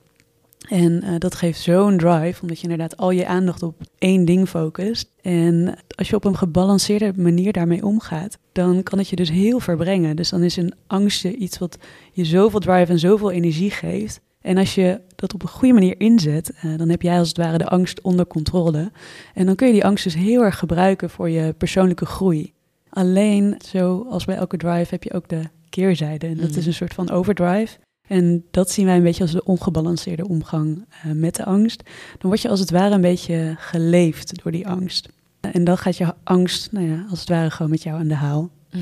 En 0.67 1.03
eh, 1.03 1.13
dat 1.17 1.35
geeft 1.35 1.61
zo'n 1.61 1.97
drive, 1.97 2.41
omdat 2.41 2.57
je 2.57 2.63
inderdaad 2.63 2.97
al 2.97 3.11
je 3.11 3.27
aandacht 3.27 3.63
op 3.63 3.81
één 3.97 4.25
ding 4.25 4.49
focust. 4.49 5.09
En 5.21 5.75
als 5.95 6.09
je 6.09 6.15
op 6.15 6.25
een 6.25 6.37
gebalanceerde 6.37 7.13
manier 7.15 7.53
daarmee 7.53 7.85
omgaat, 7.85 8.37
dan 8.51 8.83
kan 8.83 8.97
het 8.97 9.09
je 9.09 9.15
dus 9.15 9.29
heel 9.29 9.59
ver 9.59 9.77
brengen. 9.77 10.15
Dus 10.15 10.29
dan 10.29 10.43
is 10.43 10.55
een 10.55 10.73
angstje 10.87 11.35
iets 11.35 11.57
wat 11.57 11.77
je 12.11 12.25
zoveel 12.25 12.59
drive 12.59 12.91
en 12.91 12.99
zoveel 12.99 13.31
energie 13.31 13.71
geeft. 13.71 14.21
En 14.41 14.57
als 14.57 14.75
je 14.75 15.01
dat 15.15 15.33
op 15.33 15.43
een 15.43 15.49
goede 15.49 15.73
manier 15.73 15.99
inzet, 15.99 16.51
eh, 16.53 16.77
dan 16.77 16.89
heb 16.89 17.01
jij 17.01 17.19
als 17.19 17.27
het 17.27 17.37
ware 17.37 17.57
de 17.57 17.67
angst 17.67 18.01
onder 18.01 18.27
controle. 18.27 18.91
En 19.33 19.45
dan 19.45 19.55
kun 19.55 19.67
je 19.67 19.73
die 19.73 19.85
angst 19.85 20.03
dus 20.03 20.15
heel 20.15 20.43
erg 20.43 20.57
gebruiken 20.57 21.09
voor 21.09 21.29
je 21.29 21.53
persoonlijke 21.53 22.05
groei. 22.05 22.53
Alleen, 22.89 23.55
zoals 23.65 24.25
bij 24.25 24.35
elke 24.35 24.57
drive, 24.57 24.87
heb 24.89 25.03
je 25.03 25.13
ook 25.13 25.29
de 25.29 25.41
keerzijde. 25.69 26.27
En 26.27 26.37
dat 26.37 26.55
is 26.55 26.65
een 26.65 26.73
soort 26.73 26.93
van 26.93 27.09
overdrive. 27.09 27.77
En 28.09 28.45
dat 28.51 28.71
zien 28.71 28.85
wij 28.85 28.95
een 28.95 29.03
beetje 29.03 29.23
als 29.23 29.31
de 29.31 29.43
ongebalanceerde 29.43 30.27
omgang 30.27 30.85
eh, 30.89 31.11
met 31.11 31.35
de 31.35 31.45
angst. 31.45 31.83
Dan 32.17 32.29
word 32.29 32.41
je 32.41 32.49
als 32.49 32.59
het 32.59 32.71
ware 32.71 32.93
een 32.95 33.01
beetje 33.01 33.55
geleefd 33.57 34.43
door 34.43 34.51
die 34.51 34.67
angst. 34.67 35.09
En 35.39 35.63
dan 35.63 35.77
gaat 35.77 35.97
je 35.97 36.13
angst, 36.23 36.71
nou 36.71 36.87
ja, 36.89 37.05
als 37.09 37.19
het 37.19 37.29
ware 37.29 37.51
gewoon 37.51 37.71
met 37.71 37.83
jou 37.83 37.99
aan 37.99 38.07
de 38.07 38.15
haal. 38.15 38.49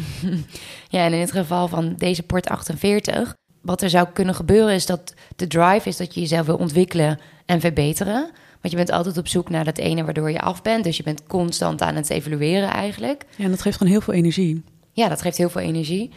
Ja, 0.90 1.06
en 1.06 1.14
in 1.14 1.20
het 1.20 1.32
geval 1.32 1.68
van 1.68 1.94
deze 1.98 2.24
port 2.24 2.50
48, 2.50 3.36
wat 3.62 3.82
er 3.82 3.90
zou 3.90 4.08
kunnen 4.14 4.36
gebeuren 4.36 4.74
is 4.74 4.86
dat 4.86 5.14
de 5.36 5.48
drive 5.48 5.90
is 5.90 5.98
dat 5.98 6.14
je 6.14 6.20
jezelf 6.20 6.46
wil 6.46 6.58
ontwikkelen 6.58 7.20
en 7.46 7.60
verbeteren. 7.60 8.32
Want 8.62 8.72
je 8.72 8.76
bent 8.76 8.92
altijd 8.92 9.18
op 9.18 9.28
zoek 9.28 9.50
naar 9.50 9.66
dat 9.66 9.78
ene 9.78 10.04
waardoor 10.04 10.32
je 10.32 10.42
af 10.42 10.62
bent. 10.62 10.84
Dus 10.84 10.98
je 10.98 11.04
bent 11.04 11.28
constant 11.28 11.82
aan 11.82 11.96
het 11.96 12.10
evalueren 12.10 12.70
eigenlijk. 12.70 13.26
Ja, 13.36 13.44
en 13.44 13.50
dat 13.50 13.62
geeft 13.62 13.78
gewoon 13.78 13.92
heel 13.92 14.02
veel 14.02 14.14
energie. 14.14 14.64
Ja, 14.92 15.08
dat 15.08 15.22
geeft 15.22 15.38
heel 15.38 15.50
veel 15.50 15.62
energie. 15.62 16.12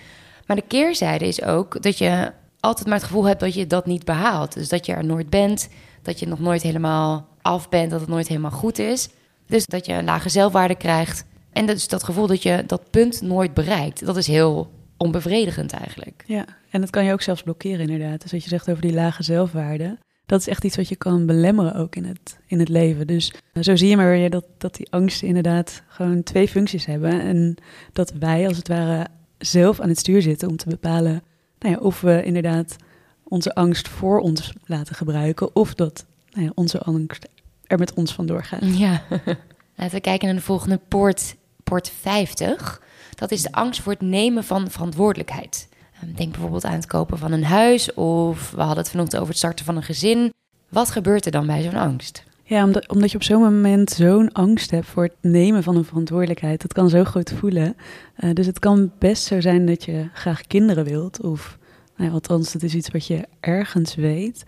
Maar 0.47 0.57
de 0.57 0.65
keerzijde 0.69 1.27
is 1.27 1.43
ook 1.43 1.83
dat 1.83 1.99
je 1.99 2.33
altijd 2.61 2.87
maar 2.89 2.97
het 2.97 3.07
gevoel 3.07 3.25
hebt 3.25 3.41
dat 3.41 3.55
je 3.55 3.67
dat 3.67 3.87
niet 3.87 4.05
behaalt. 4.05 4.53
Dus 4.53 4.69
dat 4.69 4.87
je 4.87 4.93
er 4.93 5.05
nooit 5.05 5.31
bent, 5.31 5.69
dat 6.03 6.19
je 6.19 6.27
nog 6.27 6.41
nooit 6.41 6.63
helemaal 6.63 7.29
af 7.43 7.69
bent, 7.69 7.91
dat 7.91 8.01
het 8.01 8.09
nooit 8.09 8.29
helemaal 8.29 8.51
goed 8.51 8.79
is. 8.79 9.09
Dus 9.47 9.67
dat 9.67 9.87
je 9.87 9.93
een 9.93 10.05
lage 10.05 10.29
zelfwaarde 10.29 10.75
krijgt. 10.75 11.25
En 11.53 11.67
dus 11.67 11.89
dat 11.89 12.05
gevoel 12.05 12.27
dat 12.27 12.43
je 12.43 12.65
dat 12.67 12.91
punt 12.91 13.21
nooit 13.23 13.55
bereikt. 13.55 14.07
Dat 14.07 14.17
is 14.17 14.27
heel 14.27 14.71
onbevredigend 14.97 15.73
eigenlijk. 15.73 16.25
Ja, 16.27 16.45
en 16.71 16.81
dat 16.81 16.91
kan 16.91 17.05
je 17.05 17.13
ook 17.13 17.23
zelfs 17.23 17.43
blokkeren 17.43 17.89
inderdaad. 17.89 18.23
Dus 18.23 18.33
wat 18.33 18.43
je 18.43 18.49
zegt 18.49 18.71
over 18.71 18.83
die 18.83 18.93
lage 18.93 19.23
zelfwaarde, 19.23 19.99
dat 20.27 20.41
is 20.41 20.49
echt 20.49 20.65
iets 20.65 20.77
wat 20.77 20.89
je 20.89 20.97
kan 20.97 21.27
belemmeren 21.27 21.75
ook 21.75 21.97
in 21.97 22.05
het, 22.05 22.39
in 22.47 22.59
het 22.59 22.69
leven. 22.69 23.07
Dus 23.07 23.33
zo 23.61 23.77
zie 23.77 23.89
je 23.89 23.97
maar 23.97 24.11
weer 24.11 24.31
dat, 24.31 24.45
dat 24.59 24.75
die 24.75 24.91
angsten 24.91 25.29
inderdaad 25.29 25.83
gewoon 25.89 26.23
twee 26.23 26.49
functies 26.49 26.87
hebben. 26.87 27.21
En 27.21 27.57
dat 27.93 28.13
wij 28.19 28.49
als 28.49 28.57
het 28.57 28.69
ware 28.69 29.07
zelf 29.39 29.81
aan 29.81 29.89
het 29.89 29.99
stuur 29.99 30.23
zitten 30.23 30.49
om 30.49 30.57
te 30.57 30.69
bepalen 30.69 31.23
nou 31.61 31.77
of 31.81 32.01
we 32.01 32.23
inderdaad 32.25 32.77
onze 33.23 33.55
angst 33.55 33.89
voor 33.89 34.21
ons 34.21 34.53
laten 34.65 34.95
gebruiken. 34.95 35.57
Of 35.57 35.75
dat 35.75 36.05
nou 36.31 36.45
ja, 36.45 36.53
onze 36.55 36.79
angst 36.79 37.29
er 37.67 37.79
met 37.79 37.95
ons 37.95 38.13
vandoor 38.15 38.45
gaat. 38.45 38.79
Ja. 38.79 39.03
Laten 39.77 39.95
we 39.95 40.01
kijken 40.01 40.27
naar 40.27 40.37
de 40.37 40.43
volgende 40.43 40.81
poort, 40.89 41.37
poort 41.65 41.93
50. 42.01 42.83
Dat 43.15 43.31
is 43.31 43.43
de 43.43 43.53
angst 43.53 43.81
voor 43.81 43.93
het 43.93 44.01
nemen 44.01 44.45
van 44.45 44.71
verantwoordelijkheid. 44.71 45.69
Ehm, 45.95 46.15
Denk 46.15 46.31
bijvoorbeeld 46.31 46.65
aan 46.65 46.73
het 46.73 46.87
kopen 46.87 47.19
van 47.19 47.33
een 47.33 47.45
huis 47.45 47.95
of 47.95 48.51
we 48.51 48.61
hadden 48.61 48.79
het 48.79 48.91
vanochtend 48.91 49.17
over 49.21 49.29
het 49.29 49.43
starten 49.43 49.65
van 49.65 49.77
een 49.77 49.83
gezin. 49.83 50.33
Wat 50.69 50.91
gebeurt 50.91 51.27
er 51.27 51.33
dan 51.33 51.47
bij 51.47 51.63
zo'n 51.63 51.75
angst? 51.75 52.25
Ja, 52.51 52.65
omdat, 52.65 52.89
omdat 52.89 53.11
je 53.11 53.17
op 53.17 53.23
zo'n 53.23 53.41
moment 53.41 53.91
zo'n 53.91 54.33
angst 54.33 54.71
hebt 54.71 54.87
voor 54.87 55.03
het 55.03 55.17
nemen 55.21 55.63
van 55.63 55.77
een 55.77 55.85
verantwoordelijkheid. 55.85 56.63
Dat 56.63 56.73
kan 56.73 56.89
zo 56.89 57.05
goed 57.05 57.31
voelen. 57.31 57.77
Eh, 58.17 58.31
dus 58.33 58.47
het 58.47 58.59
kan 58.59 58.93
best 58.99 59.23
zo 59.25 59.41
zijn 59.41 59.67
dat 59.67 59.85
je 59.85 60.09
graag 60.13 60.47
kinderen 60.47 60.85
wilt. 60.85 61.21
Of, 61.21 61.59
nou 61.97 62.13
althans, 62.13 62.53
dat 62.53 62.63
is 62.63 62.75
iets 62.75 62.91
wat 62.91 63.07
je 63.07 63.27
ergens 63.41 63.95
weet. 63.95 64.45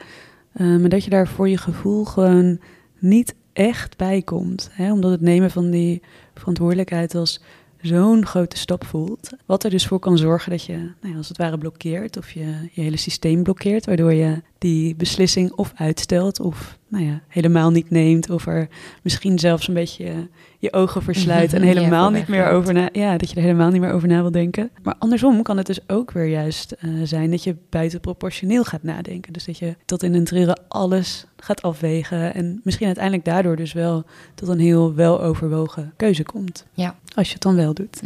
Uh, 0.56 0.80
maar 0.80 0.88
dat 0.88 1.04
je 1.04 1.10
daar 1.10 1.28
voor 1.28 1.48
je 1.48 1.56
gevoel 1.56 2.04
gewoon 2.04 2.60
niet 2.98 3.34
echt 3.52 3.96
bij 3.96 4.22
komt. 4.22 4.68
Hè? 4.72 4.92
Omdat 4.92 5.10
het 5.10 5.20
nemen 5.20 5.50
van 5.50 5.70
die 5.70 6.02
verantwoordelijkheid 6.34 7.14
als 7.14 7.42
zo'n 7.80 8.26
grote 8.26 8.56
stap 8.56 8.84
voelt. 8.84 9.30
Wat 9.46 9.64
er 9.64 9.70
dus 9.70 9.86
voor 9.86 9.98
kan 9.98 10.18
zorgen 10.18 10.50
dat 10.50 10.64
je, 10.64 10.76
nou 10.76 11.12
ja, 11.12 11.16
als 11.16 11.28
het 11.28 11.36
ware, 11.36 11.58
blokkeert 11.58 12.16
of 12.16 12.30
je 12.30 12.68
je 12.72 12.80
hele 12.80 12.96
systeem 12.96 13.42
blokkeert, 13.42 13.86
waardoor 13.86 14.12
je 14.12 14.42
die 14.62 14.94
beslissing 14.94 15.52
of 15.52 15.72
uitstelt 15.76 16.40
of 16.40 16.78
nou 16.88 17.04
ja, 17.04 17.20
helemaal 17.28 17.70
niet 17.70 17.90
neemt, 17.90 18.30
of 18.30 18.46
er 18.46 18.68
misschien 19.02 19.38
zelfs 19.38 19.68
een 19.68 19.74
beetje 19.74 20.28
je 20.58 20.72
ogen 20.72 21.02
versluit 21.02 21.52
en 21.52 21.62
helemaal 21.72 22.10
niet 22.10 22.28
meer 22.28 22.48
over 22.48 22.74
na, 22.74 22.88
ja, 22.92 23.16
dat 23.16 23.30
je 23.30 23.36
er 23.36 23.42
helemaal 23.42 23.70
niet 23.70 23.80
meer 23.80 23.92
over 23.92 24.08
na 24.08 24.20
wil 24.20 24.30
denken. 24.30 24.70
Maar 24.82 24.94
andersom 24.98 25.42
kan 25.42 25.56
het 25.56 25.66
dus 25.66 25.88
ook 25.88 26.10
weer 26.10 26.26
juist 26.26 26.74
uh, 26.80 27.00
zijn 27.04 27.30
dat 27.30 27.44
je 27.44 27.56
buitenproportioneel 27.68 28.64
gaat 28.64 28.82
nadenken. 28.82 29.32
Dus 29.32 29.44
dat 29.44 29.58
je 29.58 29.76
tot 29.84 30.02
in 30.02 30.14
een 30.14 30.24
trilleren 30.24 30.60
alles 30.68 31.26
gaat 31.36 31.62
afwegen 31.62 32.34
en 32.34 32.60
misschien 32.64 32.86
uiteindelijk 32.86 33.24
daardoor 33.24 33.56
dus 33.56 33.72
wel 33.72 34.04
tot 34.34 34.48
een 34.48 34.60
heel 34.60 34.94
weloverwogen 34.94 35.92
keuze 35.96 36.22
komt. 36.22 36.66
Ja. 36.72 36.96
Als 37.14 37.26
je 37.26 37.32
het 37.32 37.42
dan 37.42 37.56
wel 37.56 37.74
doet. 37.74 38.00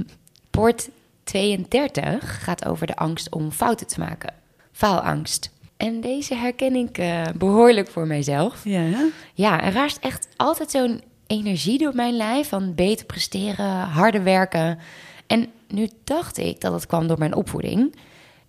Poort 0.50 0.88
32 1.24 2.44
gaat 2.44 2.64
over 2.64 2.86
de 2.86 2.96
angst 2.96 3.30
om 3.30 3.50
fouten 3.50 3.86
te 3.86 4.00
maken. 4.00 4.32
Faalangst. 4.72 5.50
En 5.80 6.00
deze 6.00 6.34
herken 6.34 6.74
ik 6.74 6.98
uh, 6.98 7.22
behoorlijk 7.36 7.90
voor 7.90 8.06
mijzelf. 8.06 8.60
Ja, 8.64 9.10
ja, 9.34 9.62
er 9.62 9.72
raast 9.72 9.98
echt 10.00 10.28
altijd 10.36 10.70
zo'n 10.70 11.02
energie 11.26 11.78
door 11.78 11.94
mijn 11.94 12.16
lijf 12.16 12.48
van 12.48 12.74
beter 12.74 13.06
presteren, 13.06 13.80
harder 13.80 14.22
werken. 14.22 14.78
En 15.26 15.46
nu 15.68 15.88
dacht 16.04 16.38
ik 16.38 16.60
dat 16.60 16.72
het 16.72 16.86
kwam 16.86 17.06
door 17.06 17.18
mijn 17.18 17.34
opvoeding. 17.34 17.96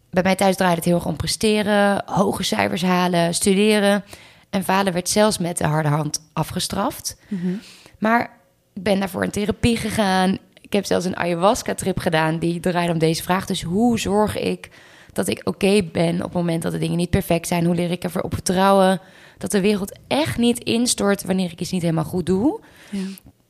Bij 0.09 0.23
mij 0.23 0.35
thuis 0.35 0.55
draaide 0.55 0.75
het 0.75 0.85
heel 0.85 0.95
erg 0.95 1.05
om 1.05 1.15
presteren, 1.15 2.03
hoge 2.05 2.43
cijfers 2.43 2.81
halen, 2.81 3.33
studeren. 3.33 4.03
En 4.50 4.63
vader 4.63 4.93
werd 4.93 5.09
zelfs 5.09 5.38
met 5.38 5.57
de 5.57 5.65
harde 5.65 5.89
hand 5.89 6.29
afgestraft. 6.33 7.17
Mhm. 7.27 7.53
Maar 8.00 8.21
ik 8.73 8.83
ben 8.83 9.00
daarvoor 9.00 9.23
in 9.23 9.31
therapie 9.31 9.77
gegaan. 9.77 10.38
Ik 10.61 10.73
heb 10.73 10.85
zelfs 10.85 11.05
een 11.05 11.17
ayahuasca-trip 11.17 12.00
gedaan 12.00 12.39
die 12.39 12.59
draaide 12.59 12.93
om 12.93 13.00
deze 13.00 13.23
vraag. 13.23 13.45
Dus 13.45 13.61
hoe 13.61 14.00
zorg 14.00 14.38
ik 14.38 14.69
dat 15.13 15.27
ik 15.27 15.41
oké 15.44 15.84
ben 15.91 16.15
op 16.15 16.24
het 16.24 16.34
moment 16.34 16.62
dat 16.62 16.72
de 16.72 16.77
dingen 16.77 16.98
niet 16.98 17.10
perfect 17.10 17.48
zijn? 17.48 17.65
Hoe 17.65 17.75
leer 17.75 17.91
ik 17.91 18.03
ervoor 18.03 18.22
op 18.22 18.34
vertrouwen 18.34 19.01
dat 19.38 19.51
de 19.51 19.62
wereld 19.62 20.00
echt 20.08 20.38
niet 20.38 20.63
instort 20.63 21.24
wanneer 21.24 21.51
ik 21.51 21.62
iets 21.62 21.72
niet 21.72 21.82
helemaal 21.82 22.03
goed 22.03 22.25
doe? 22.25 22.60
Ja. 22.89 23.00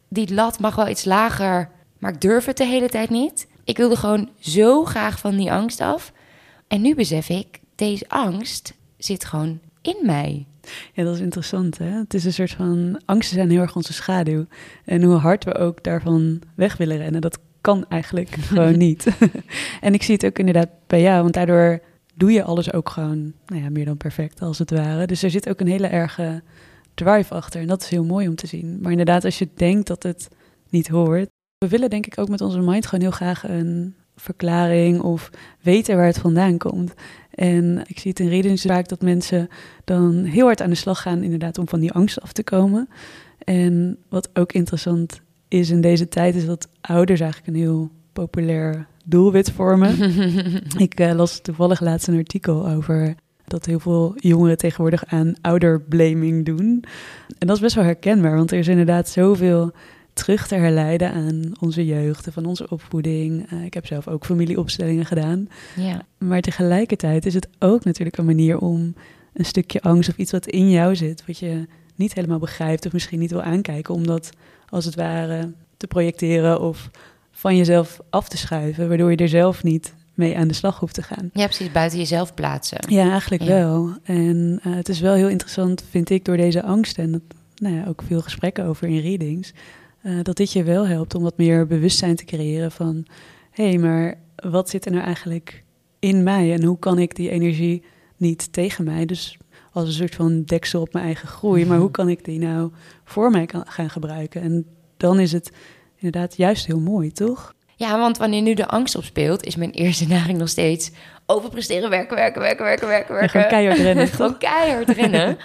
Die 0.08 0.34
lat 0.34 0.60
mag 0.60 0.76
wel 0.76 0.88
iets 0.88 1.06
lager, 1.06 1.70
maar 2.00 2.12
ik 2.12 2.22
durf 2.22 2.46
het 2.46 2.58
de 2.58 2.66
hele 2.66 2.90
tijd 2.90 3.10
niet. 3.10 3.48
Ik 3.64 3.78
wilde 3.78 3.96
gewoon 3.96 4.30
zo 4.40 4.86
graag 4.86 5.20
van 5.20 5.38
die 5.38 5.52
angst 5.52 5.82
af. 5.82 6.12
En 6.68 6.82
nu 6.82 6.96
besef 6.96 7.30
ik, 7.30 7.60
deze 7.76 8.06
angst 8.08 8.74
zit 8.98 9.26
gewoon 9.26 9.60
in 9.82 9.98
mij. 10.02 10.46
Ja, 10.94 11.04
dat 11.04 11.16
is 11.16 11.22
interessant. 11.22 11.78
Hè? 11.78 11.90
Het 11.90 12.14
is 12.14 12.26
een 12.26 12.34
soort 12.34 12.52
van 12.52 13.02
angsten 13.06 13.36
zijn 13.36 13.50
heel 13.50 13.62
erg 13.62 13.76
onze 13.76 13.94
schaduw. 13.94 14.46
En 14.86 15.04
hoe 15.04 15.16
hard 15.16 15.44
we 15.44 15.56
ook 15.56 15.84
daarvan 15.84 16.42
weg 16.56 16.78
willen 16.78 16.98
rennen, 16.98 17.22
dat 17.22 17.40
kan 17.62 17.86
eigenlijk 17.90 18.30
gewoon 18.50 18.78
niet. 18.78 19.08
en 19.82 19.94
ik 19.94 20.04
zie 20.04 20.14
het 20.14 20.26
ook 20.26 20.40
inderdaad 20.40 20.70
bij 20.92 21.22
want 21.22 21.34
daardoor 21.34 21.80
doe 22.16 22.32
je 22.32 22.44
alles 22.44 22.74
ook 22.74 22.90
gewoon 22.90 23.34
nou 23.46 23.62
ja, 23.62 23.70
meer 23.70 23.86
dan 23.86 23.98
perfect, 23.98 24.42
als 24.42 24.60
het 24.60 24.72
ware. 24.72 25.08
Dus 25.08 25.24
er 25.24 25.30
zit 25.30 25.50
ook 25.50 25.60
een 25.60 25.68
hele 25.68 25.88
erge 25.88 26.42
drive 26.94 27.34
achter. 27.34 27.62
En 27.62 27.68
dat 27.68 27.82
is 27.82 27.90
heel 27.90 28.04
mooi 28.04 28.28
om 28.28 28.36
te 28.36 28.48
zien. 28.48 28.80
Maar 28.82 28.92
inderdaad, 28.92 29.26
als 29.26 29.40
je 29.40 29.48
denkt 29.56 29.88
dat 29.88 30.04
het 30.04 30.28
niet 30.70 30.88
hoort. 30.88 31.30
We 31.58 31.68
willen 31.68 31.90
denk 31.90 32.06
ik 32.06 32.18
ook 32.18 32.30
met 32.30 32.42
onze 32.42 32.60
mind 32.60 32.86
gewoon 32.86 33.02
heel 33.04 33.12
graag 33.12 33.50
een 33.50 33.96
verklaring 34.16 35.02
of 35.02 35.30
weten 35.62 35.96
waar 35.96 36.06
het 36.06 36.18
vandaan 36.18 36.58
komt. 36.58 36.94
En 37.32 37.84
ik 37.88 38.00
zie 38.00 38.12
het 38.12 38.20
in 38.20 38.30
readings 38.30 38.62
vaak 38.62 38.88
dat 38.88 39.02
mensen 39.02 39.48
dan 39.84 40.24
heel 40.24 40.46
hard 40.46 40.62
aan 40.62 40.70
de 40.70 40.76
slag 40.76 41.02
gaan, 41.02 41.24
inderdaad, 41.24 41.58
om 41.58 41.68
van 41.68 41.80
die 41.80 41.92
angst 41.92 42.22
af 42.22 42.32
te 42.32 42.44
komen. 42.44 42.90
En 43.44 43.98
wat 44.10 44.30
ook 44.34 44.52
interessant 44.52 45.22
is 45.48 45.70
in 45.70 45.82
deze 45.82 46.08
tijd, 46.08 46.36
is 46.36 46.46
dat 46.46 46.68
ouders 46.82 47.20
eigenlijk 47.20 47.54
een 47.54 47.62
heel 47.62 47.90
populair 48.14 48.88
doelwit 49.06 49.52
vormen. 49.52 49.98
ik 50.78 51.00
uh, 51.00 51.12
las 51.14 51.42
toevallig 51.42 51.80
laatst 51.80 52.08
een 52.08 52.18
artikel 52.18 52.68
over 52.68 53.16
dat 53.46 53.66
heel 53.66 53.80
veel 53.80 54.14
jongeren 54.16 54.58
tegenwoordig 54.58 55.06
aan 55.06 55.34
ouderblaming 55.42 56.46
doen. 56.46 56.84
En 57.38 57.48
dat 57.48 57.56
is 57.56 57.62
best 57.62 57.76
wel 57.76 57.84
herkenbaar, 57.84 58.36
want 58.36 58.52
er 58.52 58.58
is 58.58 58.68
inderdaad 58.68 59.10
zoveel 59.10 59.72
terug 60.14 60.48
te 60.48 60.56
herleiden 60.56 61.12
aan 61.12 61.52
onze 61.60 61.86
jeugd 61.86 62.26
en 62.26 62.34
van 62.34 62.46
onze 62.46 62.70
opvoeding. 62.70 63.52
Uh, 63.52 63.66
ik 63.66 63.74
heb 63.74 63.86
zelf 63.86 64.08
ook 64.08 64.26
familieopstellingen 64.26 65.06
gedaan. 65.06 65.48
Ja. 65.76 66.06
Maar 66.18 66.42
tegelijkertijd 66.42 67.26
is 67.26 67.34
het 67.34 67.48
ook 67.60 67.84
natuurlijk 67.84 68.18
een 68.18 68.26
manier 68.26 68.58
om 68.58 68.94
een 69.34 69.46
stukje 69.46 69.82
angst 69.82 70.10
of 70.10 70.18
iets 70.18 70.32
wat 70.32 70.48
in 70.48 70.70
jou 70.70 70.96
zit, 70.96 71.24
wat 71.28 71.38
je 71.38 71.68
niet 71.96 72.14
helemaal 72.14 72.40
begrijpt 72.40 72.86
of 72.86 72.94
misschien 72.94 73.20
niet 73.20 73.32
wil 73.32 73.42
aankijken, 73.42 73.94
om 73.94 74.08
dat 74.08 74.30
als 74.70 74.86
het 74.86 74.96
ware 74.96 75.54
te 75.78 75.88
projecteren 75.88 76.62
of 76.62 76.90
van 77.42 77.58
jezelf 77.58 78.00
af 78.10 78.28
te 78.30 78.38
schuiven, 78.38 78.88
waardoor 78.88 79.12
je 79.12 79.18
er 79.18 79.30
zelf 79.30 79.64
niet 79.64 79.94
mee 80.14 80.38
aan 80.38 80.48
de 80.48 80.54
slag 80.54 80.80
hoeft 80.80 80.94
te 80.94 81.04
gaan. 81.04 81.30
Ja, 81.34 81.46
precies, 81.46 81.72
buiten 81.72 81.98
jezelf 81.98 82.34
plaatsen. 82.34 82.78
Ja, 82.90 83.12
eigenlijk 83.12 83.44
wel. 83.44 83.98
En 84.04 84.60
uh, 84.66 84.76
het 84.76 84.90
is 84.90 85.00
wel 85.00 85.14
heel 85.14 85.30
interessant, 85.30 85.84
vind 85.90 86.10
ik, 86.10 86.26
door 86.26 86.38
deze 86.38 86.64
angst 86.64 86.98
en 86.98 87.12
dat, 87.12 87.22
nou 87.56 87.76
ja, 87.76 87.86
ook 87.88 88.02
veel 88.08 88.22
gesprekken 88.22 88.66
over 88.66 88.88
in 88.88 89.00
readings, 89.00 89.54
uh, 90.04 90.24
dat 90.24 90.38
dit 90.38 90.52
je 90.52 90.64
wel 90.64 90.88
helpt 90.88 91.16
om 91.16 91.24
wat 91.24 91.38
meer 91.38 91.68
bewustzijn 91.68 92.16
te 92.16 92.26
creëren 92.26 92.72
van, 92.72 93.06
hé, 93.52 93.70
hey, 93.70 93.78
maar 93.78 94.16
wat 94.36 94.70
zit 94.70 94.86
er 94.86 94.92
nou 94.92 95.04
eigenlijk 95.04 95.64
in 96.00 96.24
mij 96.24 96.54
en 96.54 96.64
hoe 96.64 96.80
kan 96.80 97.00
ik 97.00 97.16
die 97.16 97.30
energie 97.30 97.84
niet 98.18 98.54
tegen 98.54 98.84
mij, 98.84 99.06
dus 99.06 99.38
als 99.72 99.88
een 99.88 99.94
soort 99.94 100.16
van 100.16 100.44
deksel 100.44 100.82
op 100.82 100.94
mijn 100.94 101.06
eigen 101.06 101.28
groei, 101.28 101.66
maar 101.66 101.80
hoe 101.80 101.92
kan 101.92 102.10
ik 102.10 102.26
die 102.26 102.40
nou 102.40 102.72
voor 103.04 103.32
mij 103.32 103.50
gaan 103.66 103.90
gebruiken? 103.90 104.42
En 104.42 104.66
dan 104.98 105.20
is 105.20 105.32
het 105.32 105.52
inderdaad 106.02 106.38
juist 106.38 106.66
heel 106.66 106.80
mooi, 106.80 107.12
toch? 107.12 107.54
Ja, 107.76 107.98
want 108.00 108.18
wanneer 108.18 108.42
nu 108.42 108.54
de 108.54 108.68
angst 108.68 108.96
opspeelt, 108.96 109.44
is 109.46 109.56
mijn 109.56 109.72
eerste 109.72 110.08
neiging 110.08 110.38
nog 110.38 110.50
steeds 110.50 110.92
overpresteren, 111.26 111.90
werken, 111.90 112.16
werken, 112.16 112.42
werken, 112.42 112.64
werken, 112.66 112.88
werken, 112.88 113.14
werken. 113.16 113.30
gewoon 113.30 113.48
keihard 113.48 113.78
rennen. 113.78 114.08
gewoon 114.18 114.38
keihard 114.38 114.90
rennen. 114.90 115.38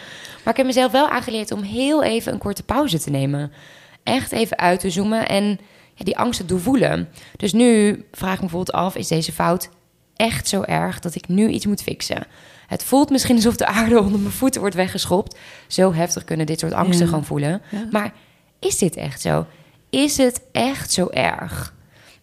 Maar 0.44 0.52
ik 0.52 0.56
heb 0.56 0.66
mezelf 0.66 0.92
wel 0.92 1.08
aangeleerd 1.08 1.52
om 1.52 1.62
heel 1.62 2.02
even 2.04 2.32
een 2.32 2.38
korte 2.38 2.62
pauze 2.62 2.98
te 2.98 3.10
nemen. 3.10 3.52
Echt 4.02 4.32
even 4.32 4.58
uit 4.58 4.80
te 4.80 4.90
zoomen 4.90 5.28
en 5.28 5.44
ja, 5.94 6.04
die 6.04 6.18
angsten 6.18 6.46
doorvoelen. 6.46 7.08
Dus 7.36 7.52
nu 7.52 8.04
vraag 8.12 8.34
ik 8.34 8.40
me 8.40 8.46
bijvoorbeeld 8.48 8.76
af, 8.76 8.96
is 8.96 9.08
deze 9.08 9.32
fout 9.32 9.68
echt 10.16 10.48
zo 10.48 10.62
erg 10.62 11.00
dat 11.00 11.14
ik 11.14 11.28
nu 11.28 11.48
iets 11.48 11.66
moet 11.66 11.82
fixen? 11.82 12.26
Het 12.66 12.84
voelt 12.84 13.10
misschien 13.10 13.36
alsof 13.36 13.56
de 13.56 13.66
aarde 13.66 14.00
onder 14.00 14.20
mijn 14.20 14.32
voeten 14.32 14.60
wordt 14.60 14.76
weggeschopt. 14.76 15.36
Zo 15.66 15.92
heftig 15.94 16.24
kunnen 16.24 16.46
dit 16.46 16.60
soort 16.60 16.72
angsten 16.72 17.04
Ja. 17.04 17.08
gewoon 17.10 17.24
voelen. 17.24 17.62
Ja. 17.70 17.88
Maar 17.90 18.12
is 18.58 18.78
dit 18.78 18.96
echt 18.96 19.20
zo? 19.20 19.46
Is 19.96 20.16
het 20.16 20.42
echt 20.52 20.92
zo 20.92 21.08
erg? 21.10 21.74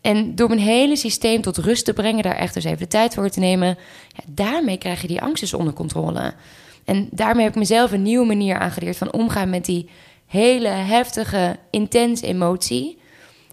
En 0.01 0.35
door 0.35 0.47
mijn 0.47 0.59
hele 0.59 0.95
systeem 0.95 1.41
tot 1.41 1.57
rust 1.57 1.85
te 1.85 1.93
brengen, 1.93 2.23
daar 2.23 2.35
echt 2.35 2.53
dus 2.53 2.63
even 2.63 2.77
de 2.77 2.87
tijd 2.87 3.13
voor 3.13 3.29
te 3.29 3.39
nemen, 3.39 3.77
ja, 4.07 4.23
daarmee 4.27 4.77
krijg 4.77 5.01
je 5.01 5.07
die 5.07 5.21
angst 5.21 5.53
onder 5.53 5.73
controle. 5.73 6.33
En 6.85 7.07
daarmee 7.11 7.43
heb 7.43 7.53
ik 7.53 7.59
mezelf 7.59 7.91
een 7.91 8.01
nieuwe 8.01 8.25
manier 8.25 8.59
aangeleerd 8.59 8.97
van 8.97 9.13
omgaan 9.13 9.49
met 9.49 9.65
die 9.65 9.89
hele 10.25 10.67
heftige, 10.67 11.57
intense 11.69 12.25
emotie. 12.25 12.97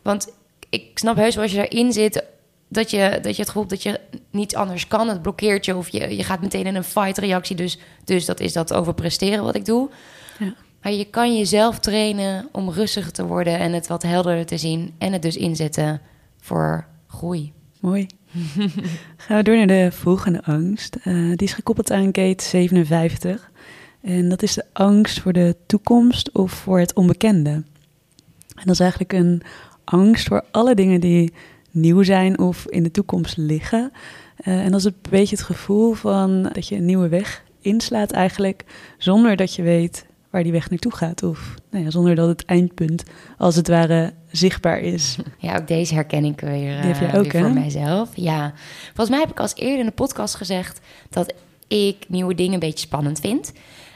Want 0.02 0.32
ik 0.70 0.90
snap 0.94 1.16
heus 1.16 1.34
wel 1.34 1.42
als 1.42 1.52
je 1.52 1.58
daarin 1.58 1.92
zit, 1.92 2.24
dat 2.68 2.90
je, 2.90 3.18
dat 3.22 3.36
je 3.36 3.42
het 3.42 3.50
gevoel 3.50 3.66
dat 3.66 3.82
je 3.82 4.00
niet 4.30 4.56
anders 4.56 4.88
kan. 4.88 5.08
Het 5.08 5.22
blokkeert 5.22 5.64
je 5.64 5.76
of 5.76 5.88
je, 5.88 6.16
je 6.16 6.24
gaat 6.24 6.40
meteen 6.40 6.66
in 6.66 6.76
een 6.76 6.84
fight-reactie. 6.84 7.56
Dus, 7.56 7.78
dus 8.04 8.24
dat 8.24 8.40
is 8.40 8.52
dat 8.52 8.72
overpresteren 8.72 9.44
wat 9.44 9.54
ik 9.54 9.64
doe. 9.64 9.90
Ja. 10.38 10.54
Maar 10.82 10.92
je 10.92 11.04
kan 11.04 11.36
jezelf 11.36 11.78
trainen 11.78 12.48
om 12.52 12.70
rustiger 12.70 13.12
te 13.12 13.26
worden 13.26 13.58
en 13.58 13.72
het 13.72 13.86
wat 13.86 14.02
helderder 14.02 14.46
te 14.46 14.58
zien. 14.58 14.94
En 14.98 15.12
het 15.12 15.22
dus 15.22 15.36
inzetten 15.36 16.00
voor 16.40 16.86
groei. 17.06 17.52
Mooi. 17.80 18.06
Gaan 19.16 19.36
we 19.36 19.42
door 19.42 19.56
naar 19.56 19.66
de 19.66 19.88
volgende 19.92 20.42
angst. 20.44 20.96
Eh, 21.02 21.14
die 21.14 21.46
is 21.46 21.52
gekoppeld 21.52 21.90
aan 21.90 22.08
gate 22.12 22.44
57. 22.44 23.50
En 24.00 24.28
dat 24.28 24.42
is 24.42 24.54
de 24.54 24.64
angst 24.72 25.20
voor 25.20 25.32
de 25.32 25.56
toekomst 25.66 26.32
of 26.32 26.52
voor 26.52 26.78
het 26.78 26.94
onbekende. 26.94 27.50
En 27.50 28.64
dat 28.64 28.74
is 28.74 28.80
eigenlijk 28.80 29.12
een 29.12 29.42
angst 29.84 30.28
voor 30.28 30.44
alle 30.50 30.74
dingen 30.74 31.00
die 31.00 31.32
nieuw 31.70 32.02
zijn 32.02 32.38
of 32.38 32.66
in 32.66 32.82
de 32.82 32.90
toekomst 32.90 33.36
liggen. 33.36 33.92
Eh, 34.36 34.64
en 34.64 34.70
dat 34.70 34.80
is 34.80 34.86
een 34.86 34.94
beetje 35.10 35.36
het 35.36 35.44
gevoel 35.44 35.92
van 35.92 36.42
dat 36.42 36.68
je 36.68 36.76
een 36.76 36.84
nieuwe 36.84 37.08
weg 37.08 37.44
inslaat 37.60 38.10
eigenlijk, 38.10 38.64
zonder 38.98 39.36
dat 39.36 39.54
je 39.54 39.62
weet 39.62 40.06
waar 40.30 40.42
die 40.42 40.52
weg 40.52 40.70
naartoe 40.70 40.94
gaat. 40.94 41.22
Of 41.22 41.54
nou 41.70 41.84
ja, 41.84 41.90
zonder 41.90 42.14
dat 42.14 42.28
het 42.28 42.44
eindpunt 42.44 43.02
als 43.38 43.56
het 43.56 43.68
ware 43.68 44.12
zichtbaar 44.30 44.80
is. 44.80 45.16
Ja, 45.38 45.56
ook 45.56 45.68
deze 45.68 45.94
herken 45.94 46.24
ik 46.24 46.40
weer, 46.40 46.80
Die 46.80 46.92
heb 46.92 47.00
jij 47.00 47.08
eh, 47.08 47.18
ook, 47.18 47.32
weer 47.32 47.42
voor 47.42 47.52
mijzelf. 47.52 48.08
Ja, 48.14 48.52
volgens 48.86 49.08
mij 49.08 49.18
heb 49.18 49.30
ik 49.30 49.40
als 49.40 49.54
eerder 49.54 49.78
in 49.78 49.86
de 49.86 49.92
podcast 49.92 50.34
gezegd 50.34 50.80
dat 51.10 51.32
ik 51.68 51.96
nieuwe 52.08 52.34
dingen 52.34 52.52
een 52.52 52.58
beetje 52.58 52.86
spannend 52.86 53.20
vind. 53.20 53.52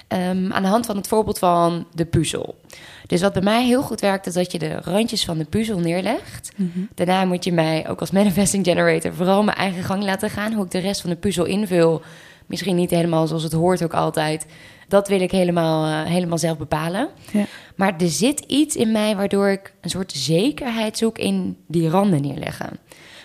Ehm, 0.08 0.52
aan 0.52 0.62
de 0.62 0.68
hand 0.68 0.86
van 0.86 0.96
het 0.96 1.08
voorbeeld 1.08 1.38
van 1.38 1.86
de 1.94 2.04
puzzel. 2.04 2.60
Dus 3.06 3.20
wat 3.20 3.32
bij 3.32 3.42
mij 3.42 3.64
heel 3.66 3.82
goed 3.82 4.00
werkt, 4.00 4.26
is 4.26 4.34
dat 4.34 4.52
je 4.52 4.58
de 4.58 4.80
randjes 4.80 5.24
van 5.24 5.38
de 5.38 5.44
puzzel 5.44 5.78
neerlegt. 5.78 6.52
Daarna 6.94 7.24
moet 7.24 7.44
je 7.44 7.52
mij, 7.52 7.88
ook 7.88 8.00
als 8.00 8.10
manifesting 8.10 8.64
generator, 8.64 9.14
vooral 9.14 9.42
mijn 9.42 9.56
eigen 9.56 9.82
gang 9.82 10.02
laten 10.02 10.30
gaan. 10.30 10.52
Hoe 10.52 10.64
ik 10.64 10.70
de 10.70 10.78
rest 10.78 11.00
van 11.00 11.10
de 11.10 11.16
puzzel 11.16 11.44
invul, 11.44 12.02
misschien 12.46 12.76
niet 12.76 12.90
helemaal 12.90 13.26
zoals 13.26 13.42
het 13.42 13.52
hoort 13.52 13.84
ook 13.84 13.94
altijd. 13.94 14.46
Dat 14.88 15.08
wil 15.08 15.20
ik 15.20 15.30
helemaal, 15.30 15.86
eh, 15.86 16.10
helemaal 16.10 16.38
zelf 16.38 16.58
bepalen. 16.58 17.08
Ja. 17.32 17.44
Maar 17.76 17.94
er 17.98 18.08
zit 18.08 18.40
iets 18.40 18.76
in 18.76 18.92
mij 18.92 19.16
waardoor 19.16 19.48
ik 19.48 19.74
een 19.80 19.90
soort 19.90 20.12
zekerheid 20.12 20.98
zoek 20.98 21.18
in 21.18 21.56
die 21.66 21.88
randen 21.88 22.22
neerleggen. 22.22 22.70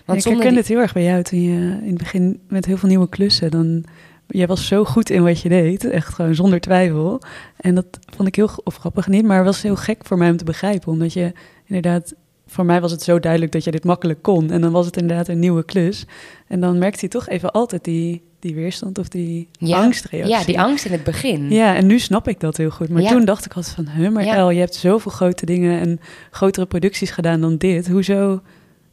Want 0.06 0.26
ik 0.26 0.32
herken 0.32 0.50
die... 0.50 0.58
het 0.58 0.68
heel 0.68 0.80
erg 0.80 0.94
bij 0.94 1.04
jou 1.04 1.24
toen 1.24 1.42
je 1.42 1.80
in 1.82 1.90
het 1.90 1.98
begin 1.98 2.40
met 2.48 2.66
heel 2.66 2.78
veel 2.78 2.90
nieuwe 2.90 3.10
klussen... 3.10 3.52
dan 3.52 3.86
jij 4.28 4.48
was 4.48 4.68
zo 4.68 4.86
goed 4.86 5.10
in 5.10 5.24
wat 5.24 5.42
je 5.42 5.50
deed, 5.50 5.86
echt 5.86 6.14
gewoon 6.14 6.36
zonder 6.36 6.60
twijfel. 6.60 7.22
En 7.58 7.76
dat 7.76 7.86
vond 8.16 8.28
ik 8.28 8.36
heel 8.36 8.50
of 8.64 8.76
grappig 8.76 9.08
niet, 9.08 9.26
maar 9.26 9.44
was 9.44 9.62
heel 9.62 9.76
gek 9.76 10.06
voor 10.06 10.18
mij 10.18 10.30
om 10.30 10.38
te 10.38 10.44
begrijpen. 10.44 10.92
Omdat 10.92 11.14
je 11.14 11.32
inderdaad, 11.66 12.14
voor 12.48 12.66
mij 12.66 12.82
was 12.82 12.92
het 12.92 13.02
zo 13.02 13.20
duidelijk 13.20 13.52
dat 13.52 13.64
je 13.64 13.72
dit 13.72 13.84
makkelijk 13.84 14.22
kon. 14.22 14.52
En 14.52 14.62
dan 14.62 14.72
was 14.72 14.86
het 14.86 14.98
inderdaad 14.98 15.28
een 15.28 15.40
nieuwe 15.40 15.66
klus. 15.66 16.06
En 16.48 16.60
dan 16.60 16.78
merkte 16.78 17.06
je 17.06 17.12
toch 17.12 17.28
even 17.28 17.52
altijd 17.52 17.84
die, 17.84 18.24
die 18.40 18.56
weerstand 18.56 18.98
of 18.98 19.08
die 19.08 19.48
ja, 19.52 19.82
angstreactie. 19.82 20.36
Ja, 20.36 20.44
die 20.44 20.60
angst 20.60 20.86
in 20.86 20.92
het 20.92 21.04
begin. 21.04 21.52
Ja, 21.52 21.76
en 21.76 21.88
nu 21.88 22.00
snap 22.00 22.28
ik 22.28 22.40
dat 22.40 22.58
heel 22.58 22.70
goed. 22.70 22.90
Maar 22.90 23.04
toen 23.04 23.26
dacht 23.26 23.46
ik 23.46 23.54
altijd 23.54 23.76
van, 23.76 23.88
huh, 23.90 24.12
maar 24.12 24.24
El, 24.24 24.50
je 24.50 24.60
hebt 24.60 24.76
zoveel 24.76 25.12
grote 25.12 25.46
dingen 25.46 25.80
en 25.80 26.00
grotere 26.32 26.66
producties 26.66 27.12
gedaan 27.12 27.42
dan 27.42 27.58
dit. 27.58 27.88
Hoezo 27.88 28.42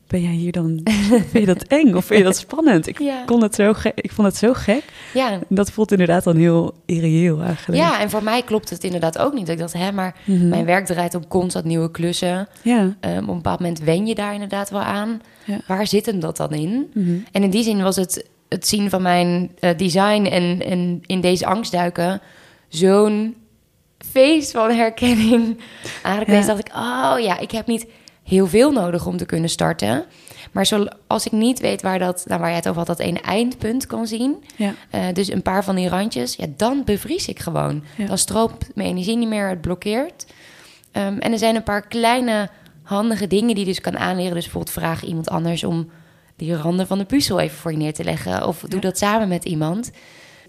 ben 0.06 0.22
jij 0.22 0.32
hier 0.32 0.52
dan, 0.52 0.80
vind 1.30 1.32
je 1.32 1.46
dat 1.46 1.62
eng 1.62 1.94
of 1.94 2.04
vind 2.04 2.18
je 2.18 2.24
dat 2.24 2.36
spannend? 2.36 2.86
Ik, 2.86 3.12
kon 3.26 3.42
het 3.42 3.54
zo 3.54 3.74
ik 3.94 4.12
vond 4.12 4.28
het 4.28 4.36
zo 4.36 4.52
gek. 4.54 4.82
Ja. 5.14 5.38
Dat 5.48 5.70
voelt 5.70 5.92
inderdaad 5.92 6.24
dan 6.24 6.36
heel 6.36 6.74
irreëel 6.84 7.40
eigenlijk. 7.40 7.82
Ja, 7.82 8.00
en 8.00 8.10
voor 8.10 8.22
mij 8.22 8.42
klopt 8.42 8.70
het 8.70 8.84
inderdaad 8.84 9.18
ook 9.18 9.34
niet. 9.34 9.48
Ik 9.48 9.58
dacht, 9.58 9.72
hè, 9.72 9.92
maar 9.92 10.16
mhm. 10.24 10.48
mijn 10.48 10.64
werk 10.64 10.86
draait 10.86 11.14
om 11.14 11.28
constant 11.28 11.64
nieuwe 11.64 11.90
klussen. 11.90 12.48
Ja. 12.62 12.80
Um, 12.80 12.92
op 13.22 13.28
een 13.28 13.34
bepaald 13.34 13.60
moment 13.60 13.80
wen 13.80 14.06
je 14.06 14.14
daar 14.14 14.32
inderdaad 14.32 14.70
wel 14.70 14.80
aan. 14.80 15.20
Ja. 15.44 15.60
Waar 15.66 15.86
zit 15.86 16.06
hem 16.06 16.20
dat 16.20 16.36
dan 16.36 16.52
in? 16.52 16.90
Mhm. 16.94 17.16
En 17.32 17.42
in 17.42 17.50
die 17.50 17.62
zin 17.62 17.82
was 17.82 17.96
het 17.96 18.24
het 18.48 18.66
zien 18.66 18.90
van 18.90 19.02
mijn 19.02 19.56
uh, 19.60 19.70
design 19.76 20.24
en, 20.24 20.62
en 20.62 21.00
in 21.06 21.20
deze 21.20 21.46
angst 21.46 21.72
duiken 21.72 22.20
zo'n 22.68 23.36
feest 23.98 24.50
van 24.50 24.70
herkenning. 24.70 25.58
Eigenlijk 26.02 26.40
ja. 26.40 26.46
dacht 26.46 26.66
ik, 26.66 26.74
oh 26.74 27.14
ja, 27.18 27.38
ik 27.38 27.50
heb 27.50 27.66
niet 27.66 27.86
heel 28.22 28.46
veel 28.46 28.72
nodig 28.72 29.06
om 29.06 29.16
te 29.16 29.26
kunnen 29.26 29.50
starten. 29.50 30.04
Maar 30.52 30.66
zo, 30.66 30.86
als 31.06 31.26
ik 31.26 31.32
niet 31.32 31.60
weet 31.60 31.82
waar, 31.82 31.98
dat, 31.98 32.24
nou 32.26 32.40
waar 32.40 32.48
jij 32.48 32.58
het 32.58 32.68
over 32.68 32.78
had, 32.78 32.96
dat 32.96 33.06
ene 33.06 33.20
eindpunt 33.20 33.86
kan 33.86 34.06
zien. 34.06 34.44
Ja. 34.56 34.74
Uh, 34.94 35.00
dus 35.12 35.32
een 35.32 35.42
paar 35.42 35.64
van 35.64 35.76
die 35.76 35.88
randjes, 35.88 36.34
ja, 36.36 36.46
dan 36.56 36.82
bevries 36.84 37.28
ik 37.28 37.38
gewoon. 37.38 37.84
Ja. 37.96 38.06
Dan 38.06 38.18
stroopt 38.18 38.70
mijn 38.74 38.88
energie 38.88 39.16
niet 39.16 39.28
meer, 39.28 39.48
het 39.48 39.60
blokkeert. 39.60 40.26
Um, 40.92 41.18
en 41.18 41.32
er 41.32 41.38
zijn 41.38 41.56
een 41.56 41.62
paar 41.62 41.86
kleine 41.86 42.50
handige 42.82 43.26
dingen 43.26 43.54
die 43.54 43.58
je 43.58 43.64
dus 43.64 43.80
kan 43.80 43.98
aanleren. 43.98 44.34
Dus 44.34 44.42
bijvoorbeeld 44.42 44.74
vraag 44.74 45.02
iemand 45.02 45.28
anders 45.28 45.64
om 45.64 45.90
die 46.36 46.56
randen 46.56 46.86
van 46.86 46.98
de 46.98 47.04
puzzel 47.04 47.40
even 47.40 47.56
voor 47.56 47.70
je 47.70 47.76
neer 47.76 47.94
te 47.94 48.04
leggen. 48.04 48.46
Of 48.46 48.60
doe 48.60 48.74
ja. 48.74 48.80
dat 48.80 48.98
samen 48.98 49.28
met 49.28 49.44
iemand. 49.44 49.90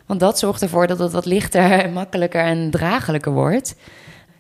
Want 0.06 0.20
dat 0.20 0.40
zorgt 0.40 0.62
ervoor 0.62 0.88
dat 0.88 1.00
het 1.00 1.12
wat 1.12 1.26
lichter, 1.26 1.90
makkelijker 1.94 2.42
en 2.42 2.72
draaglijker 2.72 3.32
wordt. 3.32 3.76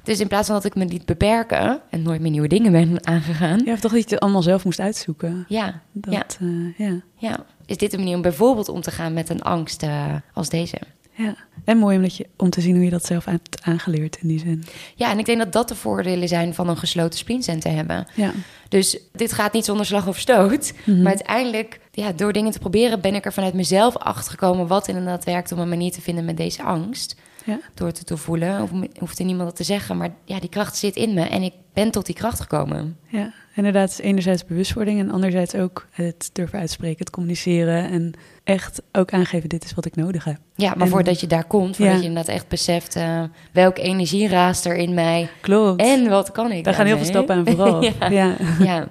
Dus 0.04 0.20
in 0.20 0.28
plaats 0.28 0.48
van 0.48 0.56
dat 0.56 0.66
ik 0.66 0.76
me 0.76 0.86
liet 0.86 1.06
beperken 1.06 1.82
en 1.90 2.02
nooit 2.02 2.22
meer 2.22 2.32
nieuwe 2.32 2.48
dingen 2.48 2.72
ben 2.72 3.06
aangegaan. 3.14 3.62
Ja, 3.66 3.74
of 3.74 3.80
toch 3.80 3.92
dat 3.92 4.04
je 4.10 4.14
het 4.16 4.24
allemaal 4.24 4.42
zelf 4.42 4.66
moest 4.66 4.80
uitzoeken. 4.80 5.46
Ja, 5.48 5.82
dat, 5.92 6.38
ja. 6.40 6.46
Uh, 6.46 6.78
ja. 6.78 7.02
ja. 7.16 7.46
Is 7.66 7.78
dit 7.78 7.94
een 7.94 8.00
manier 8.00 8.16
om 8.16 8.22
bijvoorbeeld 8.22 8.70
om 8.70 8.82
te 8.82 8.92
gaan 8.92 9.14
met 9.14 9.30
een 9.30 9.42
angst 9.42 9.84
uh, 9.84 10.14
als 10.34 10.50
deze? 10.50 10.78
Ja, 11.18 11.36
en 11.64 11.78
mooi 11.78 11.96
omdat 11.96 12.16
je, 12.16 12.28
om 12.36 12.50
te 12.50 12.62
zien 12.62 12.76
hoe 12.76 12.84
je 12.84 12.90
dat 12.90 13.06
zelf 13.06 13.26
hebt 13.26 13.62
aangeleerd 13.62 14.18
in 14.22 14.28
die 14.28 14.40
zin. 14.40 14.64
Ja, 14.96 15.12
en 15.12 15.20
ik 15.20 15.26
denk 15.26 15.38
dat 15.38 15.52
dat 15.52 15.68
de 15.68 15.76
voordelen 15.76 16.28
zijn 16.28 16.54
van 16.54 16.70
een 16.70 16.78
gesloten 16.78 17.20
springcenter 17.20 17.72
hebben. 17.72 18.08
Ja. 18.16 18.32
Dus 18.70 19.00
dit 19.12 19.34
gaat 19.34 19.54
niet 19.54 19.66
zonder 19.66 19.86
slag 19.86 20.08
of 20.08 20.18
stoot. 20.18 20.74
Mm 20.74 20.94
-hmm. 20.94 21.04
Maar 21.04 21.12
uiteindelijk, 21.12 21.80
ja, 21.92 22.12
door 22.12 22.34
dingen 22.34 22.52
te 22.52 22.60
proberen, 22.60 23.02
ben 23.02 23.16
ik 23.16 23.26
er 23.26 23.34
vanuit 23.34 23.54
mezelf 23.54 23.98
achtergekomen 23.98 24.68
wat 24.68 24.88
inderdaad 24.88 25.24
werkt 25.24 25.52
om 25.52 25.60
een 25.60 25.70
manier 25.70 25.92
te 25.92 26.02
vinden 26.02 26.26
met 26.26 26.38
deze 26.38 26.64
angst. 26.64 27.16
Ja. 27.46 27.60
Door 27.74 27.92
te, 27.92 28.04
te 28.04 28.18
voelen. 28.18 28.62
Of 28.62 28.70
hoeft 29.00 29.20
er 29.20 29.26
niemand 29.26 29.48
dat 29.48 29.58
te 29.58 29.64
zeggen. 29.64 29.98
Maar 29.98 30.10
ja, 30.26 30.40
die 30.40 30.50
kracht 30.50 30.78
zit 30.78 30.96
in 30.96 31.14
me 31.14 31.22
en 31.22 31.42
ik 31.42 31.54
ben 31.74 31.92
tot 31.92 32.06
die 32.06 32.16
kracht 32.16 32.40
gekomen. 32.40 32.98
Ja, 33.08 33.34
inderdaad. 33.58 33.90
is 33.90 34.00
enerzijds 34.00 34.46
bewustwording 34.46 35.00
en 35.00 35.12
anderzijds 35.12 35.56
ook 35.56 35.88
het 35.92 36.30
durven 36.34 36.60
uitspreken, 36.60 37.00
het 37.00 37.10
communiceren. 37.10 37.90
En 37.90 38.14
echt 38.44 38.82
ook 38.92 39.14
aangeven, 39.14 39.50
dit 39.50 39.64
is 39.64 39.74
wat 39.74 39.86
ik 39.86 39.96
nodig 39.96 40.24
heb. 40.24 40.38
Ja, 40.56 40.70
maar 40.70 40.86
en, 40.86 40.92
voordat 40.92 41.20
je 41.20 41.28
daar 41.28 41.46
komt, 41.46 41.76
voordat 41.76 41.96
ja. 41.96 42.02
je 42.02 42.08
inderdaad 42.08 42.36
echt 42.36 42.48
beseft... 42.48 42.96
Uh, 42.96 43.24
welke 43.52 43.82
energie 43.82 44.28
raast 44.28 44.66
er 44.66 44.76
in 44.76 44.94
mij. 44.94 45.30
Klopt. 45.42 45.82
En 45.82 46.10
wat 46.10 46.32
kan 46.32 46.52
ik 46.52 46.64
Daar 46.64 46.74
gaan 46.74 46.86
heel 46.86 46.98
veel 46.98 47.06
stappen 47.06 47.36
aan 47.36 47.46
vooral. 47.46 47.84
ja. 47.84 48.10
ja. 48.10 48.36
ja. 48.60 48.88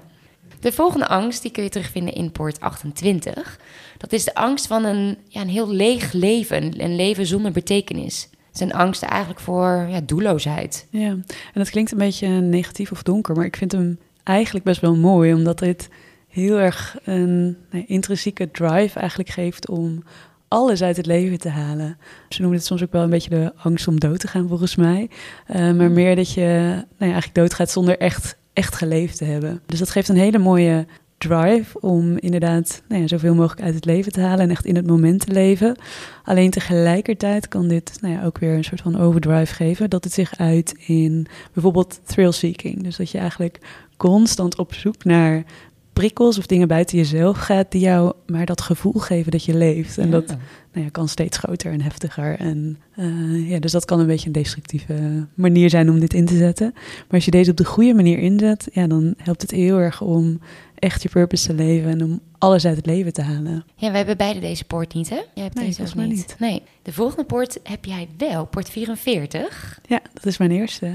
De 0.61 0.73
volgende 0.73 1.07
angst, 1.07 1.43
die 1.43 1.51
kun 1.51 1.62
je 1.62 1.69
terugvinden 1.69 2.14
in 2.14 2.33
poort 2.33 2.61
28. 2.61 3.61
Dat 3.99 4.12
is 4.12 4.25
de 4.25 4.35
angst 4.35 4.67
van 4.67 4.85
een, 4.85 5.19
ja, 5.29 5.41
een 5.41 5.49
heel 5.49 5.71
leeg 5.71 6.12
leven. 6.12 6.83
Een 6.83 6.97
leven 6.97 7.27
zonder 7.27 7.53
betekenis 7.53 8.29
zijn 8.57 8.73
angsten 8.73 9.09
eigenlijk 9.09 9.41
voor 9.41 9.87
ja, 9.91 10.01
doelloosheid. 10.01 10.87
Ja, 10.91 11.09
en 11.09 11.25
dat 11.53 11.71
klinkt 11.71 11.93
een 11.93 11.99
beetje 11.99 12.29
negatief 12.29 12.91
of 12.91 13.03
donker, 13.03 13.35
maar 13.35 13.45
ik 13.45 13.57
vind 13.57 13.73
hem 13.73 13.99
eigenlijk 14.27 14.65
best 14.65 14.81
wel 14.81 14.97
mooi, 14.97 15.35
omdat 15.35 15.59
dit 15.59 15.89
heel 16.29 16.59
erg 16.59 16.97
een 17.05 17.57
nee, 17.71 17.85
intrinsieke 17.87 18.51
drive 18.51 18.99
eigenlijk 18.99 19.29
geeft 19.29 19.69
om 19.69 20.03
alles 20.49 20.83
uit 20.83 20.97
het 20.97 21.07
leven 21.07 21.39
te 21.39 21.49
halen. 21.49 21.99
Ze 22.29 22.41
noemen 22.41 22.59
het 22.59 22.67
soms 22.67 22.83
ook 22.83 22.93
wel 22.93 23.03
een 23.03 23.11
beetje 23.11 23.31
de 23.31 23.53
angst 23.57 23.89
om 23.89 24.01
dood 24.01 24.19
te 24.19 24.29
gaan, 24.29 24.49
volgens 24.49 24.77
mij. 24.77 25.11
Uh, 25.51 25.73
maar 25.73 25.91
meer 25.91 26.17
dat 26.17 26.33
je 26.33 26.43
nou 26.43 26.85
ja, 26.99 27.05
eigenlijk 27.05 27.35
doodgaat 27.35 27.71
zonder 27.71 27.99
echt, 27.99 28.37
echt 28.53 28.75
geleefd 28.75 29.17
te 29.17 29.25
hebben. 29.25 29.61
Dus 29.67 29.79
dat 29.79 29.91
geeft 29.91 30.09
een 30.09 30.17
hele 30.17 30.39
mooie 30.39 30.87
drive 31.19 31.81
om 31.81 32.19
inderdaad 32.19 32.83
nou 32.89 33.01
ja, 33.01 33.09
zoveel 33.09 33.35
mogelijk 33.35 33.62
uit 33.62 33.75
het 33.75 33.85
leven 33.85 34.12
te 34.12 34.21
halen 34.21 34.41
en 34.41 34.51
echt 34.51 34.65
in 34.65 34.77
het 34.77 34.87
moment 34.87 35.21
te 35.21 35.33
leven. 35.33 35.77
Alleen 36.25 36.51
tegelijkertijd 36.51 37.49
kan 37.49 37.69
dit 37.69 37.99
nou 38.01 38.15
ja, 38.15 38.25
ook 38.25 38.39
weer 38.39 38.55
een 38.55 38.65
soort 38.65 38.81
van 38.81 38.99
overdrive 38.99 39.55
geven, 39.55 39.91
dat 39.91 40.05
het 40.05 40.12
zich 40.12 40.39
uit 40.39 40.75
in 40.87 41.27
bijvoorbeeld 41.53 42.01
thrill 42.05 42.33
seeking. 42.33 42.83
Dus 42.83 42.97
dat 42.97 43.11
je 43.11 43.19
eigenlijk 43.19 43.59
constant 43.97 44.59
op 44.59 44.75
zoek 44.75 45.05
naar 45.05 45.45
prikkels 45.93 46.39
of 46.39 46.47
dingen 46.47 46.69
buiten 46.69 46.97
jezelf 46.99 47.39
gaat 47.39 47.71
die 47.73 47.81
jou 47.81 48.13
maar 48.27 48.47
dat 48.47 48.61
gevoel 48.61 48.93
geven 48.93 49.31
dat 49.33 49.45
je 49.45 49.55
leeft. 49.57 49.99
En 49.99 50.05
Ja. 50.05 50.11
dat 50.11 50.27
nou 50.73 50.85
ja, 50.85 50.89
kan 50.91 51.09
steeds 51.09 51.39
groter 51.39 51.73
en 51.73 51.81
heftiger. 51.81 52.39
En 52.39 52.79
eh, 52.97 53.51
ja, 53.51 53.59
dus 53.59 53.73
dat 53.73 53.85
kan 53.85 54.01
een 54.01 54.07
beetje 54.07 54.27
een 54.27 54.33
destructieve 54.33 55.27
manier 55.35 55.71
zijn 55.71 55.91
om 55.91 56.01
dit 56.01 56.15
in 56.15 56.27
te 56.27 56.37
zetten. 56.37 56.71
Maar 56.75 57.05
als 57.11 57.25
je 57.25 57.31
deze 57.31 57.51
op 57.51 57.57
de 57.57 57.65
goede 57.65 57.95
manier 57.95 58.19
inzet, 58.19 58.69
ja, 58.73 58.87
dan 58.87 59.15
helpt 59.17 59.43
het 59.43 59.51
heel 59.51 59.79
erg 59.79 60.01
om 60.01 60.41
echt 60.75 61.03
je 61.03 61.09
purpose 61.09 61.47
te 61.47 61.55
leven 61.55 61.91
en 61.91 62.03
om 62.05 62.21
alles 62.39 62.65
uit 62.67 62.77
het 62.77 62.87
leven 62.87 63.13
te 63.13 63.23
halen. 63.23 63.65
Ja, 63.77 63.91
we 63.91 63.97
hebben 63.97 64.17
beide 64.17 64.41
deze 64.41 64.65
poort 64.65 64.95
niet, 64.95 65.09
hè? 65.09 65.21
Jij 65.35 65.45
hebt 65.45 65.55
Nee, 65.55 65.67
deze 65.67 65.81
ook 65.83 65.89
volgens 65.89 65.95
mij 65.95 66.07
niet. 66.07 66.17
niet. 66.17 66.37
Nee. 66.39 66.63
De 66.83 66.93
volgende 66.93 67.25
poort 67.25 67.59
heb 67.63 67.85
jij 67.85 68.09
wel, 68.19 68.47
poort 68.47 68.69
44. 68.71 69.81
Ja, 69.87 70.01
dat 70.15 70.27
is 70.27 70.39
mijn 70.39 70.51
eerste. 70.51 70.95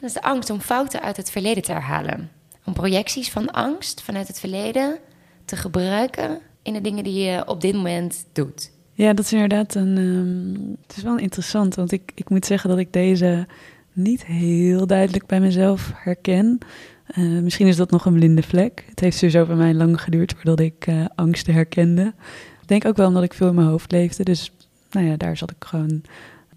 Dat 0.00 0.08
is 0.08 0.12
de 0.12 0.22
angst 0.22 0.50
om 0.50 0.60
fouten 0.60 1.02
uit 1.02 1.16
het 1.16 1.30
verleden 1.30 1.62
te 1.62 1.72
herhalen. 1.72 2.30
Om 2.64 2.72
projecties 2.72 3.30
van 3.30 3.50
angst 3.50 4.02
vanuit 4.02 4.28
het 4.28 4.40
verleden 4.40 4.98
te 5.44 5.56
gebruiken 5.56 6.38
in 6.62 6.72
de 6.72 6.80
dingen 6.80 7.04
die 7.04 7.22
je 7.22 7.42
op 7.46 7.60
dit 7.60 7.74
moment 7.74 8.26
doet. 8.32 8.70
Ja, 8.92 9.12
dat 9.12 9.24
is 9.24 9.32
inderdaad 9.32 9.74
een. 9.74 9.96
ehm, 9.96 10.70
het 10.86 10.96
is 10.96 11.02
wel 11.02 11.18
interessant, 11.18 11.74
want 11.74 11.92
ik, 11.92 12.12
ik 12.14 12.30
moet 12.30 12.46
zeggen 12.46 12.70
dat 12.70 12.78
ik 12.78 12.92
deze 12.92 13.46
niet 13.92 14.24
heel 14.24 14.86
duidelijk 14.86 15.26
bij 15.26 15.40
mezelf 15.40 15.92
herken. 15.94 16.58
Eh, 17.06 17.24
misschien 17.24 17.66
is 17.66 17.76
dat 17.76 17.90
nog 17.90 18.04
een 18.04 18.14
blinde 18.14 18.42
vlek. 18.42 18.84
Het 18.88 19.00
heeft 19.00 19.16
sowieso 19.16 19.46
bij 19.46 19.56
mij 19.56 19.74
lang 19.74 20.00
geduurd 20.00 20.32
voordat 20.32 20.60
ik 20.60 20.86
eh, 20.86 21.04
angsten 21.14 21.54
herkende. 21.54 22.14
Ik 22.62 22.68
denk 22.68 22.84
ook 22.84 22.96
wel 22.96 23.06
omdat 23.06 23.22
ik 23.22 23.34
veel 23.34 23.48
in 23.48 23.54
mijn 23.54 23.66
hoofd 23.66 23.92
leefde. 23.92 24.24
Dus 24.24 24.52
nou 24.90 25.06
ja, 25.06 25.16
daar 25.16 25.36
zat 25.36 25.50
ik 25.50 25.64
gewoon. 25.64 26.02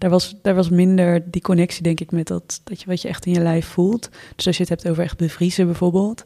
Daar 0.04 0.12
was, 0.12 0.34
daar 0.42 0.54
was 0.54 0.68
minder 0.68 1.30
die 1.30 1.42
connectie, 1.42 1.82
denk 1.82 2.00
ik, 2.00 2.10
met 2.10 2.26
dat, 2.26 2.60
dat 2.64 2.80
je 2.80 2.86
wat 2.86 3.02
je 3.02 3.08
echt 3.08 3.26
in 3.26 3.32
je 3.32 3.40
lijf 3.40 3.66
voelt. 3.66 4.08
Dus 4.36 4.46
als 4.46 4.56
je 4.56 4.62
het 4.62 4.70
hebt 4.70 4.88
over 4.88 5.02
echt 5.02 5.16
bevriezen 5.16 5.66
bijvoorbeeld. 5.66 6.22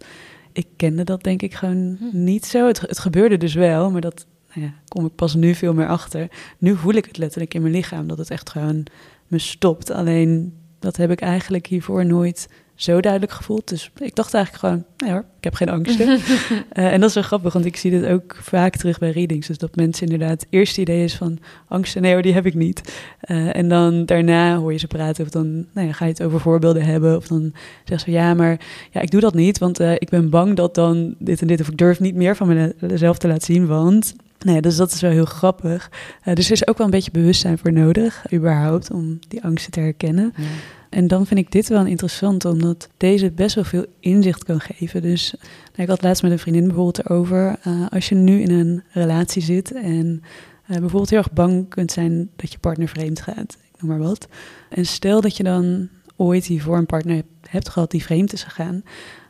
Ik 0.52 0.66
kende 0.76 1.04
dat 1.04 1.22
denk 1.22 1.42
ik 1.42 1.54
gewoon 1.54 1.96
Hm. 1.98 2.24
niet 2.24 2.46
zo. 2.46 2.66
Het, 2.66 2.80
het 2.80 2.98
gebeurde 2.98 3.36
dus 3.36 3.54
wel, 3.54 3.90
maar 3.90 4.00
dat 4.00 4.26
nou 4.54 4.66
ja, 4.66 4.74
kom 4.88 5.06
ik 5.06 5.14
pas 5.14 5.34
nu 5.34 5.54
veel 5.54 5.74
meer 5.74 5.86
achter. 5.88 6.28
Nu 6.58 6.76
voel 6.76 6.94
ik 6.94 7.04
het 7.04 7.18
letterlijk 7.18 7.54
in 7.54 7.62
mijn 7.62 7.74
lichaam, 7.74 8.06
dat 8.06 8.18
het 8.18 8.30
echt 8.30 8.50
gewoon 8.50 8.86
me 9.26 9.38
stopt. 9.38 9.90
Alleen 9.90 10.54
dat 10.78 10.96
heb 10.96 11.10
ik 11.10 11.20
eigenlijk 11.20 11.66
hiervoor 11.66 12.06
nooit 12.06 12.48
zo 12.78 13.00
duidelijk 13.00 13.32
gevoeld. 13.32 13.68
Dus 13.68 13.90
ik 13.98 14.14
dacht 14.14 14.34
eigenlijk 14.34 14.64
gewoon, 14.64 14.84
nee 14.96 15.10
hoor, 15.10 15.24
ik 15.38 15.44
heb 15.44 15.54
geen 15.54 15.68
angsten. 15.68 16.06
Eh, 16.68 16.92
en 16.92 17.00
dat 17.00 17.08
is 17.08 17.14
wel 17.14 17.24
grappig, 17.24 17.52
want 17.52 17.64
ik 17.64 17.76
zie 17.76 17.90
dit 17.90 18.06
ook 18.06 18.36
vaak 18.40 18.76
terug 18.76 18.98
bij 18.98 19.10
readings. 19.10 19.46
Dus 19.46 19.58
dat 19.58 19.76
mensen 19.76 20.06
inderdaad, 20.06 20.40
het 20.40 20.46
eerste 20.50 20.80
idee 20.80 21.04
is 21.04 21.14
van 21.14 21.38
angsten, 21.68 22.02
nee 22.02 22.12
hoor, 22.12 22.22
die 22.22 22.32
heb 22.32 22.46
ik 22.46 22.54
niet. 22.54 23.02
Eh, 23.20 23.56
en 23.56 23.68
dan 23.68 24.04
daarna 24.04 24.56
hoor 24.56 24.72
je 24.72 24.78
ze 24.78 24.86
praten 24.86 25.24
of 25.24 25.30
dan 25.30 25.66
nou 25.72 25.86
ja, 25.86 25.92
ga 25.92 26.04
je 26.04 26.10
het 26.10 26.22
over 26.22 26.40
voorbeelden 26.40 26.84
hebben. 26.84 27.16
Of 27.16 27.26
dan 27.26 27.52
zeggen 27.84 28.12
ze, 28.12 28.18
ja, 28.18 28.34
maar 28.34 28.60
ja, 28.90 29.00
ik 29.00 29.10
doe 29.10 29.20
dat 29.20 29.34
niet, 29.34 29.58
want 29.58 29.80
eh, 29.80 29.92
ik 29.92 30.08
ben 30.08 30.30
bang 30.30 30.56
dat 30.56 30.74
dan 30.74 31.14
dit 31.18 31.40
en 31.40 31.46
dit... 31.46 31.60
of 31.60 31.68
ik 31.68 31.78
durf 31.78 32.00
niet 32.00 32.14
meer 32.14 32.36
van 32.36 32.72
mezelf 32.80 33.18
te 33.18 33.28
laten 33.28 33.54
zien, 33.54 33.66
want... 33.66 34.14
Nee, 34.44 34.60
dus 34.60 34.76
dat 34.76 34.92
is 34.92 35.00
wel 35.00 35.10
heel 35.10 35.24
grappig. 35.24 35.90
Dus 36.34 36.46
er 36.46 36.52
is 36.52 36.66
ook 36.66 36.78
wel 36.78 36.86
een 36.86 36.92
beetje 36.92 37.10
bewustzijn 37.10 37.58
voor 37.58 37.72
nodig, 37.72 38.24
überhaupt, 38.32 38.90
om 38.90 39.18
die 39.28 39.44
angsten 39.44 39.72
te 39.72 39.80
herkennen. 39.80 40.32
Ja. 40.36 40.44
En 40.90 41.06
dan 41.06 41.26
vind 41.26 41.40
ik 41.40 41.52
dit 41.52 41.68
wel 41.68 41.86
interessant, 41.86 42.44
omdat 42.44 42.88
deze 42.96 43.30
best 43.30 43.54
wel 43.54 43.64
veel 43.64 43.86
inzicht 44.00 44.44
kan 44.44 44.60
geven. 44.60 45.02
Dus 45.02 45.34
nou, 45.40 45.82
ik 45.82 45.88
had 45.88 46.02
laatst 46.02 46.22
met 46.22 46.32
een 46.32 46.38
vriendin 46.38 46.66
bijvoorbeeld 46.66 46.98
erover. 46.98 47.58
eh, 47.62 47.86
als 47.90 48.08
je 48.08 48.14
nu 48.14 48.40
in 48.40 48.50
een 48.50 48.82
relatie 48.92 49.42
zit 49.42 49.72
en 49.72 50.22
eh, 50.66 50.76
bijvoorbeeld 50.76 51.10
heel 51.10 51.18
erg 51.18 51.32
bang 51.32 51.68
kunt 51.68 51.92
zijn 51.92 52.30
dat 52.36 52.52
je 52.52 52.58
partner 52.58 52.88
vreemd 52.88 53.20
gaat, 53.20 53.58
ik 53.72 53.80
noem 53.80 53.90
maar 53.90 54.08
wat. 54.08 54.28
En 54.68 54.86
stel 54.86 55.20
dat 55.20 55.36
je 55.36 55.42
dan 55.42 55.88
ooit 56.16 56.44
hiervoor 56.44 56.76
een 56.76 56.86
partner 56.86 57.22
hebt 57.48 57.68
gehad 57.68 57.90
die 57.90 58.02
vreemd 58.02 58.32
is 58.32 58.42
gegaan, 58.42 58.82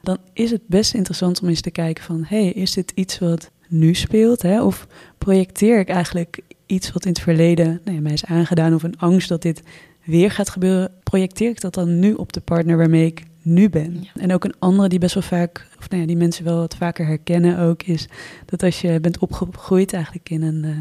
dan 0.03 0.19
is 0.33 0.51
het 0.51 0.67
best 0.67 0.95
interessant 0.95 1.43
om 1.43 1.49
eens 1.49 1.61
te 1.61 1.71
kijken 1.71 2.05
van, 2.05 2.25
hey, 2.27 2.49
is 2.49 2.73
dit 2.73 2.93
iets 2.95 3.19
wat 3.19 3.51
nu 3.69 3.95
speelt? 3.95 4.43
Hè? 4.43 4.63
Of 4.63 4.87
projecteer 5.19 5.79
ik 5.79 5.89
eigenlijk 5.89 6.41
iets 6.67 6.93
wat 6.93 7.05
in 7.05 7.11
het 7.11 7.21
verleden 7.21 7.81
nou 7.85 7.97
ja, 7.97 8.03
mij 8.03 8.13
is 8.13 8.25
aangedaan 8.25 8.75
of 8.75 8.83
een 8.83 8.99
angst 8.99 9.29
dat 9.29 9.43
dit 9.43 9.63
weer 10.09 10.31
gaat 10.31 10.49
gebeuren, 10.49 10.91
projecteer 11.03 11.51
ik 11.51 11.61
dat 11.61 11.75
dan 11.75 11.99
nu 11.99 12.13
op 12.15 12.33
de 12.33 12.41
partner 12.41 12.77
waarmee 12.77 13.07
ik 13.07 13.23
nu 13.43 13.69
ben. 13.69 14.05
En 14.15 14.33
ook 14.33 14.45
een 14.45 14.55
andere 14.59 14.89
die 14.89 14.99
best 14.99 15.15
wel 15.15 15.23
vaak, 15.23 15.67
of 15.79 15.89
nou 15.89 16.01
ja, 16.01 16.07
die 16.07 16.17
mensen 16.17 16.45
wel 16.45 16.59
wat 16.59 16.77
vaker 16.77 17.07
herkennen 17.07 17.59
ook, 17.59 17.83
is 17.83 18.09
dat 18.45 18.63
als 18.63 18.81
je 18.81 19.01
bent 19.01 19.19
opgegroeid 19.19 19.93
eigenlijk 19.93 20.31
in 20.31 20.43
een 20.43 20.65
uh, 20.65 20.77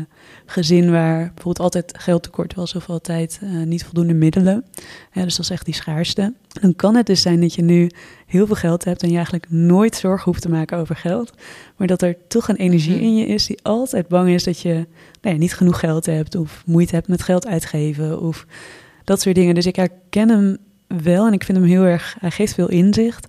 gezin 0.46 0.92
waar 0.92 1.18
bijvoorbeeld 1.18 1.60
altijd 1.60 1.94
geldtekort 1.98 2.54
was 2.54 2.76
of 2.76 2.90
altijd 2.90 3.40
uh, 3.44 3.63
niet 3.63 3.84
voldoende 3.84 4.13
middelen, 4.13 4.66
ja, 5.13 5.24
dus 5.24 5.36
dat 5.36 5.46
is 5.46 5.52
echt 5.52 5.66
die 5.66 5.74
schaarste, 5.74 6.34
dan 6.62 6.76
kan 6.76 6.96
het 6.96 7.06
dus 7.06 7.22
zijn 7.22 7.42
dat 7.42 7.54
je 7.54 7.62
nu 7.62 7.90
heel 8.26 8.46
veel 8.46 8.56
geld 8.56 8.84
hebt 8.84 9.04
en 9.04 9.10
je 9.10 9.16
eigenlijk 9.16 9.50
nooit 9.50 9.96
zorgen 9.96 10.26
hoeft 10.26 10.42
te 10.42 10.50
maken 10.50 10.78
over 10.78 10.96
geld, 10.96 11.34
maar 11.76 11.88
dat 11.88 12.02
er 12.02 12.18
toch 12.28 12.48
een 12.48 12.56
energie 12.56 12.96
mhm. 12.96 13.04
in 13.04 13.16
je 13.16 13.26
is 13.26 13.46
die 13.46 13.60
altijd 13.62 14.08
bang 14.08 14.30
is 14.30 14.44
dat 14.44 14.60
je 14.62 14.74
nou 15.22 15.36
ja, 15.36 15.42
niet 15.42 15.54
genoeg 15.54 15.80
geld 15.80 16.06
hebt 16.06 16.36
of 16.36 16.63
moeite 16.66 16.96
hebt 16.96 17.08
met 17.08 17.22
geld 17.22 17.48
uitgeven 17.48 18.22
of 18.22 18.46
dat 19.08 19.22
soort 19.22 19.36
dingen. 19.36 19.56
Dus 19.56 19.65
ik 19.65 19.76
herken 19.76 20.30
hem 20.30 20.58
wel 20.88 21.28
en 21.28 21.34
ik 21.34 21.43
vind 21.43 21.58
hem 21.58 21.67
heel 21.67 21.84
erg, 21.84 22.15
hij 22.20 22.32
geeft 22.32 22.54
veel 22.54 22.70
inzicht. 22.70 23.28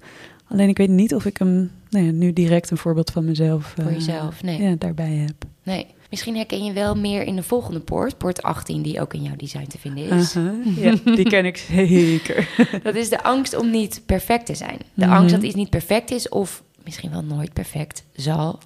Alleen 0.48 0.68
ik 0.68 0.76
weet 0.76 0.88
niet 0.88 1.14
of 1.14 1.24
ik 1.24 1.36
hem 1.36 1.70
nou 1.90 2.04
nu 2.04 2.32
direct 2.32 2.70
een 2.70 2.76
voorbeeld 2.76 3.10
van 3.10 3.24
mezelf 3.24 3.74
Voor 3.76 3.84
eh, 3.84 3.92
jezelf, 3.92 4.42
nee. 4.42 4.62
ja, 4.62 4.74
daarbij 4.78 5.12
heb. 5.12 5.44
Nee. 5.62 5.86
Misschien 6.10 6.36
herken 6.36 6.64
je 6.64 6.72
wel 6.72 6.94
meer 6.94 7.22
in 7.22 7.36
de 7.36 7.42
volgende 7.42 7.80
poort, 7.80 8.18
poort 8.18 8.42
18, 8.42 8.82
die 8.82 9.00
ook 9.00 9.14
in 9.14 9.22
jouw 9.22 9.36
design 9.36 9.66
te 9.66 9.78
vinden 9.78 10.08
is. 10.08 10.36
ja, 10.76 10.94
die 11.04 11.28
ken 11.28 11.44
ik 11.44 11.56
zeker. 11.74 12.48
dat 12.82 12.94
is 12.94 13.08
de 13.08 13.22
angst 13.22 13.56
om 13.56 13.70
niet 13.70 14.02
perfect 14.06 14.46
te 14.46 14.54
zijn. 14.54 14.78
De 14.94 15.06
mhm. 15.06 15.14
angst 15.14 15.34
dat 15.34 15.42
iets 15.42 15.54
niet 15.54 15.70
perfect 15.70 16.10
is 16.10 16.28
of 16.28 16.62
misschien 16.84 17.10
wel 17.10 17.22
nooit 17.22 17.52
perfect 17.52 18.04
zal 18.12 18.58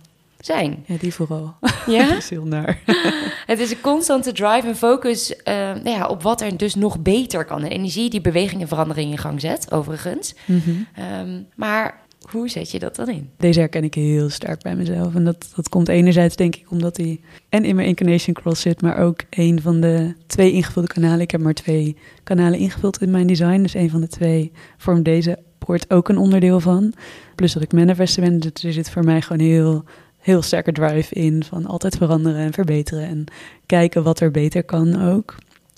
zijn. 0.44 0.84
Ja, 0.86 0.96
die 0.98 1.14
vooral. 1.14 1.54
Ja? 1.86 2.06
dat 2.08 2.16
is 2.16 2.30
heel 2.30 2.44
naar. 2.44 2.78
het 3.46 3.58
is 3.58 3.70
een 3.70 3.80
constante 3.80 4.32
drive 4.32 4.66
en 4.66 4.76
focus 4.76 5.30
uh, 5.30 5.54
nou 5.54 5.88
ja, 5.88 6.06
op 6.06 6.22
wat 6.22 6.40
er 6.40 6.56
dus 6.56 6.74
nog 6.74 6.98
beter 6.98 7.44
kan. 7.44 7.60
De 7.60 7.68
energie 7.68 8.10
die 8.10 8.20
beweging 8.20 8.60
en 8.60 8.68
verandering 8.68 9.10
in 9.10 9.18
gang 9.18 9.40
zet, 9.40 9.72
overigens. 9.72 10.34
Mm 10.44 10.62
-hmm. 10.64 11.46
maar 11.54 12.00
hoe 12.30 12.48
zet 12.48 12.70
je 12.70 12.78
dat 12.78 12.96
dan 12.96 13.08
in? 13.08 13.30
Deze 13.36 13.60
herken 13.60 13.84
ik 13.84 13.94
heel 13.94 14.30
sterk 14.30 14.62
bij 14.62 14.76
mezelf. 14.76 15.14
En 15.14 15.24
dat, 15.24 15.52
dat 15.56 15.68
komt 15.68 15.88
enerzijds 15.88 16.36
denk 16.36 16.56
ik 16.56 16.70
omdat 16.70 16.96
hij 16.96 17.20
en 17.48 17.64
in 17.64 17.74
mijn 17.76 17.88
Incarnation 17.88 18.34
Cross 18.34 18.60
zit, 18.60 18.82
maar 18.82 18.98
ook 18.98 19.20
een 19.30 19.60
van 19.62 19.80
de 19.80 20.14
twee 20.26 20.52
ingevulde 20.52 20.88
kanalen. 20.88 21.20
Ik 21.20 21.30
heb 21.30 21.40
maar 21.40 21.54
twee 21.54 21.96
kanalen 22.22 22.58
ingevuld 22.58 23.02
in 23.02 23.10
mijn 23.10 23.26
design. 23.26 23.62
Dus 23.62 23.74
een 23.74 23.90
van 23.90 24.00
de 24.00 24.08
twee 24.08 24.52
vormt 24.76 25.04
deze 25.04 25.38
poort 25.58 25.90
ook 25.90 26.08
een 26.08 26.18
onderdeel 26.18 26.60
van. 26.60 26.92
Plus 27.34 27.52
dat 27.52 27.62
ik 27.62 27.72
manifester 27.72 28.22
ben, 28.22 28.38
dus 28.38 28.64
er 28.64 28.72
zit 28.72 28.90
voor 28.90 29.04
mij 29.04 29.22
gewoon 29.22 29.46
heel 29.46 29.84
heel 30.22 30.42
sterke 30.42 30.72
drive 30.72 31.14
in 31.14 31.44
van 31.44 31.66
altijd 31.66 31.96
veranderen 31.96 32.40
en 32.40 32.52
verbeteren 32.52 33.08
en 33.08 33.24
kijken 33.66 34.02
wat 34.02 34.20
er 34.20 34.30
beter 34.30 34.64
kan 34.64 35.02
ook. 35.02 35.34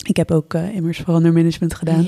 Ik 0.07 0.17
heb 0.17 0.31
ook 0.31 0.53
uh, 0.53 0.75
immers 0.75 0.97
verandermanagement 0.97 1.73
gedaan. 1.73 2.05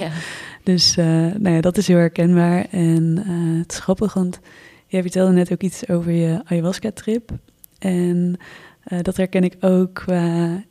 Dus 0.64 0.98
uh, 0.98 1.06
nou 1.16 1.50
ja, 1.50 1.62
dat 1.62 1.78
is 1.78 1.88
heel 1.88 1.98
herkenbaar. 1.98 2.66
En 2.72 3.24
uh, 3.28 3.60
het 3.60 3.72
is 3.72 3.80
grappig, 3.80 4.14
want 4.14 4.40
jij 4.88 5.02
vertelde 5.02 5.32
net 5.32 5.52
ook 5.52 5.62
iets 5.62 5.90
over 5.90 6.12
je 6.12 6.42
ayahuasca-trip. 6.44 7.32
En 7.80 8.40
dat 9.02 9.18
herken 9.18 9.44
ik 9.44 9.56
ook 9.60 9.94
qua 9.94 10.64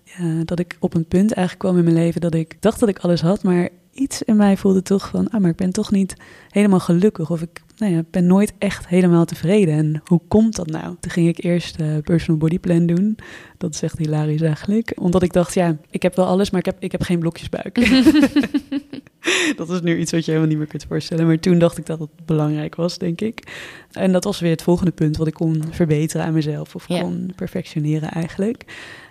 dat 0.45 0.59
ik 0.59 0.77
op 0.81 0.95
een 0.95 1.07
punt 1.07 1.33
eigenlijk 1.33 1.59
kwam 1.59 1.79
in 1.79 1.85
mijn 1.85 2.05
leven 2.05 2.21
dat 2.21 2.35
ik 2.35 2.57
dacht 2.61 2.81
dat 2.81 2.89
ik 2.89 2.99
alles 2.99 3.21
had, 3.21 3.43
maar 3.43 3.69
iets 3.97 4.23
in 4.23 4.37
mij 4.37 4.57
voelde 4.57 4.83
toch 4.83 5.09
van, 5.09 5.31
ah, 5.31 5.41
maar 5.41 5.51
ik 5.51 5.57
ben 5.57 5.73
toch 5.73 5.91
niet 5.91 6.17
helemaal 6.51 6.81
gelukkig. 6.81 7.31
Of 7.31 7.43
ik 7.43 7.63
nou 7.77 7.93
ja, 7.93 8.03
ben 8.11 8.27
nooit 8.27 8.53
echt 8.59 8.89
helemaal 8.89 9.25
tevreden. 9.25 9.75
En 9.75 10.03
hoe 10.05 10.21
komt 10.29 10.57
dat 10.57 10.67
nou? 10.67 10.97
Toen 11.01 11.11
ging 11.11 11.29
ik 11.29 11.45
eerst 11.45 11.81
uh, 11.81 11.97
personal 12.03 12.39
body 12.39 12.59
plan 12.59 12.87
doen. 12.87 13.19
Dat 13.59 13.75
is 13.75 13.83
echt 13.83 13.99
hilarisch 13.99 14.41
eigenlijk. 14.41 14.93
Omdat 14.97 15.23
ik 15.23 15.33
dacht, 15.33 15.55
ja, 15.55 15.77
ik 15.91 16.03
heb 16.03 16.17
wel 16.17 16.27
alles, 16.27 16.51
maar 16.51 16.61
ik 16.61 16.67
heb, 16.67 16.77
ik 16.79 16.93
heb 16.93 17.03
geen 17.03 17.19
blokjesbuik. 17.19 17.75
dat 19.57 19.71
is 19.71 19.81
nu 19.81 19.99
iets 19.99 20.13
wat 20.13 20.25
je 20.25 20.31
helemaal 20.31 20.49
niet 20.49 20.59
meer 20.59 20.67
kunt 20.67 20.85
voorstellen. 20.89 21.27
Maar 21.27 21.39
toen 21.39 21.59
dacht 21.59 21.79
ik 21.79 21.87
dat 21.87 21.99
het 21.99 22.11
belangrijk 22.25 22.75
was, 22.75 22.99
denk 22.99 23.21
ik. 23.21 23.43
En 23.93 24.13
dat 24.13 24.25
was 24.25 24.41
weer 24.41 24.51
het 24.51 24.63
volgende 24.63 24.93
punt 24.93 25.17
wat 25.17 25.27
ik 25.27 25.35
kon 25.35 25.65
verbeteren 25.71 26.27
aan 26.27 26.33
mezelf. 26.33 26.75
Of 26.75 26.87
kon 26.87 27.33
perfectioneren 27.37 28.11
eigenlijk. 28.11 28.65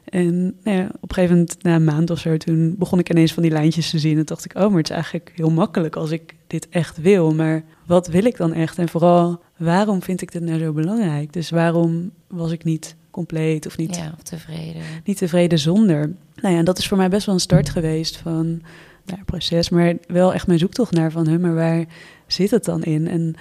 En 0.05 0.55
nou 0.63 0.77
ja, 0.77 0.85
op 0.85 1.09
een 1.09 1.15
gegeven 1.15 1.35
moment, 1.35 1.63
na 1.63 1.75
een 1.75 1.83
maand 1.83 2.09
of 2.09 2.19
zo, 2.19 2.37
toen 2.37 2.75
begon 2.77 2.99
ik 2.99 3.09
ineens 3.09 3.33
van 3.33 3.43
die 3.43 3.51
lijntjes 3.51 3.89
te 3.89 3.99
zien. 3.99 4.17
En 4.17 4.25
dacht 4.25 4.45
ik, 4.45 4.55
oh, 4.55 4.67
maar 4.67 4.77
het 4.77 4.89
is 4.89 4.95
eigenlijk 4.95 5.31
heel 5.35 5.51
makkelijk 5.51 5.95
als 5.95 6.11
ik 6.11 6.35
dit 6.47 6.69
echt 6.69 7.01
wil. 7.01 7.33
Maar 7.33 7.63
wat 7.85 8.07
wil 8.07 8.25
ik 8.25 8.37
dan 8.37 8.53
echt? 8.53 8.77
En 8.77 8.89
vooral, 8.89 9.41
waarom 9.57 10.01
vind 10.01 10.21
ik 10.21 10.31
dit 10.31 10.41
nou 10.41 10.59
zo 10.59 10.73
belangrijk? 10.73 11.33
Dus 11.33 11.49
waarom 11.49 12.11
was 12.27 12.51
ik 12.51 12.63
niet 12.63 12.95
compleet 13.11 13.65
of 13.65 13.77
niet 13.77 13.95
ja, 13.95 14.15
tevreden. 14.23 14.81
Niet 15.03 15.17
tevreden 15.17 15.59
zonder. 15.59 16.13
Nou 16.41 16.53
ja, 16.53 16.59
en 16.59 16.65
dat 16.65 16.77
is 16.77 16.87
voor 16.87 16.97
mij 16.97 17.09
best 17.09 17.25
wel 17.25 17.35
een 17.35 17.41
start 17.41 17.69
geweest 17.69 18.17
van 18.17 18.61
nou, 19.05 19.23
proces, 19.25 19.69
maar 19.69 19.93
wel 20.07 20.33
echt 20.33 20.47
mijn 20.47 20.59
zoektocht 20.59 20.91
naar 20.91 21.11
van, 21.11 21.27
hè, 21.27 21.39
maar 21.39 21.55
waar 21.55 21.85
zit 22.27 22.51
het 22.51 22.65
dan 22.65 22.83
in? 22.83 23.07
En 23.07 23.35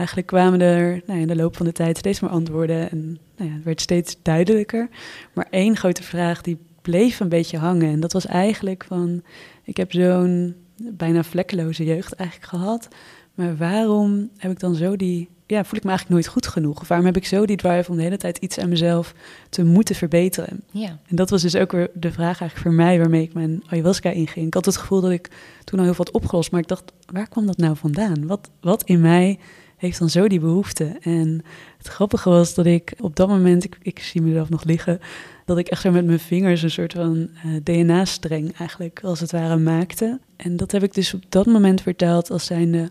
eigenlijk 0.00 0.26
kwamen 0.26 0.60
er 0.60 1.02
nou, 1.06 1.20
in 1.20 1.26
de 1.26 1.36
loop 1.36 1.56
van 1.56 1.66
de 1.66 1.72
tijd 1.72 1.98
steeds 1.98 2.20
meer 2.20 2.30
antwoorden 2.30 2.90
en 2.90 3.18
nou 3.36 3.50
ja, 3.50 3.56
het 3.56 3.64
werd 3.64 3.80
steeds 3.80 4.16
duidelijker. 4.22 4.88
Maar 5.32 5.46
één 5.50 5.76
grote 5.76 6.02
vraag 6.02 6.42
die 6.42 6.58
bleef 6.82 7.20
een 7.20 7.28
beetje 7.28 7.58
hangen 7.58 7.92
en 7.92 8.00
dat 8.00 8.12
was 8.12 8.26
eigenlijk 8.26 8.84
van, 8.84 9.22
ik 9.64 9.76
heb 9.76 9.92
zo'n 9.92 10.54
bijna 10.76 11.22
vlekkeloze 11.22 11.84
jeugd 11.84 12.12
eigenlijk 12.12 12.50
gehad, 12.50 12.88
maar 13.34 13.56
waarom 13.56 14.30
heb 14.36 14.50
ik 14.50 14.60
dan 14.60 14.74
zo 14.74 14.96
die 14.96 15.28
ja, 15.46 15.64
voel 15.64 15.78
ik 15.78 15.84
me 15.84 15.88
eigenlijk 15.88 16.20
nooit 16.20 16.26
goed 16.26 16.46
genoeg? 16.46 16.80
Of 16.80 16.88
waarom 16.88 17.06
heb 17.06 17.16
ik 17.16 17.26
zo 17.26 17.46
die 17.46 17.56
drive 17.56 17.90
om 17.90 17.96
de 17.96 18.02
hele 18.02 18.16
tijd 18.16 18.38
iets 18.38 18.58
aan 18.58 18.68
mezelf 18.68 19.14
te 19.48 19.64
moeten 19.64 19.94
verbeteren? 19.94 20.62
Ja. 20.70 20.98
En 21.06 21.16
dat 21.16 21.30
was 21.30 21.42
dus 21.42 21.56
ook 21.56 21.72
weer 21.72 21.90
de 21.94 22.12
vraag 22.12 22.40
eigenlijk 22.40 22.60
voor 22.60 22.72
mij 22.72 22.98
waarmee 22.98 23.22
ik 23.22 23.34
mijn 23.34 23.62
ayahuasca 23.66 24.10
inging. 24.10 24.46
Ik 24.46 24.54
had 24.54 24.64
het 24.64 24.76
gevoel 24.76 25.00
dat 25.00 25.10
ik 25.10 25.30
toen 25.64 25.78
al 25.78 25.84
heel 25.84 25.94
veel 25.94 26.04
had 26.04 26.14
opgelost, 26.14 26.50
maar 26.50 26.60
ik 26.60 26.68
dacht, 26.68 26.92
waar 27.06 27.28
kwam 27.28 27.46
dat 27.46 27.56
nou 27.56 27.76
vandaan? 27.76 28.26
Wat, 28.26 28.50
wat 28.60 28.82
in 28.82 29.00
mij 29.00 29.38
heeft 29.80 29.98
dan 29.98 30.10
zo 30.10 30.28
die 30.28 30.40
behoefte? 30.40 30.96
En 31.00 31.44
het 31.78 31.86
grappige 31.86 32.28
was 32.28 32.54
dat 32.54 32.66
ik 32.66 32.92
op 33.00 33.16
dat 33.16 33.28
moment, 33.28 33.64
ik, 33.64 33.78
ik 33.82 33.98
zie 33.98 34.22
mezelf 34.22 34.48
nog 34.48 34.64
liggen, 34.64 35.00
dat 35.44 35.58
ik 35.58 35.68
echt 35.68 35.82
zo 35.82 35.90
met 35.90 36.06
mijn 36.06 36.18
vingers 36.18 36.62
een 36.62 36.70
soort 36.70 36.92
van 36.92 37.28
eh, 37.44 37.50
DNA-streng 37.62 38.56
eigenlijk 38.58 39.00
als 39.02 39.20
het 39.20 39.32
ware 39.32 39.56
maakte. 39.56 40.18
En 40.36 40.56
dat 40.56 40.72
heb 40.72 40.82
ik 40.82 40.94
dus 40.94 41.14
op 41.14 41.22
dat 41.28 41.46
moment 41.46 41.80
verteld 41.80 42.30
als 42.30 42.44
zijnde 42.44 42.90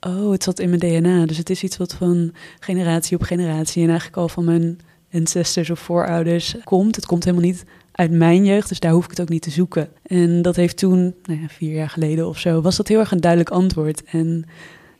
oh, 0.00 0.30
het 0.30 0.42
zat 0.42 0.58
in 0.58 0.68
mijn 0.68 0.80
DNA. 0.80 1.26
Dus 1.26 1.38
het 1.38 1.50
is 1.50 1.62
iets 1.62 1.76
wat 1.76 1.94
van 1.94 2.32
generatie 2.60 3.16
op 3.16 3.22
generatie 3.22 3.82
en 3.82 3.88
eigenlijk 3.88 4.18
al 4.18 4.28
van 4.28 4.44
mijn 4.44 4.78
ancestors 5.12 5.70
of 5.70 5.78
voorouders 5.78 6.54
komt. 6.64 6.96
Het 6.96 7.06
komt 7.06 7.24
helemaal 7.24 7.46
niet 7.46 7.64
uit 7.92 8.10
mijn 8.10 8.44
jeugd, 8.44 8.68
dus 8.68 8.80
daar 8.80 8.92
hoef 8.92 9.04
ik 9.04 9.10
het 9.10 9.20
ook 9.20 9.28
niet 9.28 9.42
te 9.42 9.50
zoeken. 9.50 9.88
En 10.02 10.42
dat 10.42 10.56
heeft 10.56 10.76
toen, 10.76 11.14
nou 11.24 11.40
ja, 11.40 11.48
vier 11.48 11.74
jaar 11.74 11.90
geleden 11.90 12.28
of 12.28 12.38
zo, 12.38 12.60
was 12.60 12.76
dat 12.76 12.88
heel 12.88 12.98
erg 12.98 13.10
een 13.10 13.20
duidelijk 13.20 13.50
antwoord. 13.50 14.04
En 14.04 14.44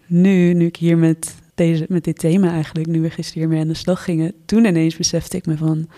nu, 0.07 0.53
nu 0.55 0.67
ik 0.67 0.77
hier 0.77 0.99
met, 0.99 1.35
deze, 1.55 1.87
met 1.88 2.05
dit 2.05 2.19
thema 2.19 2.51
eigenlijk, 2.51 2.87
nu 2.87 3.01
we 3.01 3.11
gisteren 3.11 3.49
mee 3.49 3.61
aan 3.61 3.69
de 3.69 3.75
slag 3.75 4.05
gingen, 4.05 4.33
toen 4.45 4.64
ineens 4.64 4.97
besefte 4.97 5.37
ik 5.37 5.47
me 5.47 5.57
van, 5.57 5.88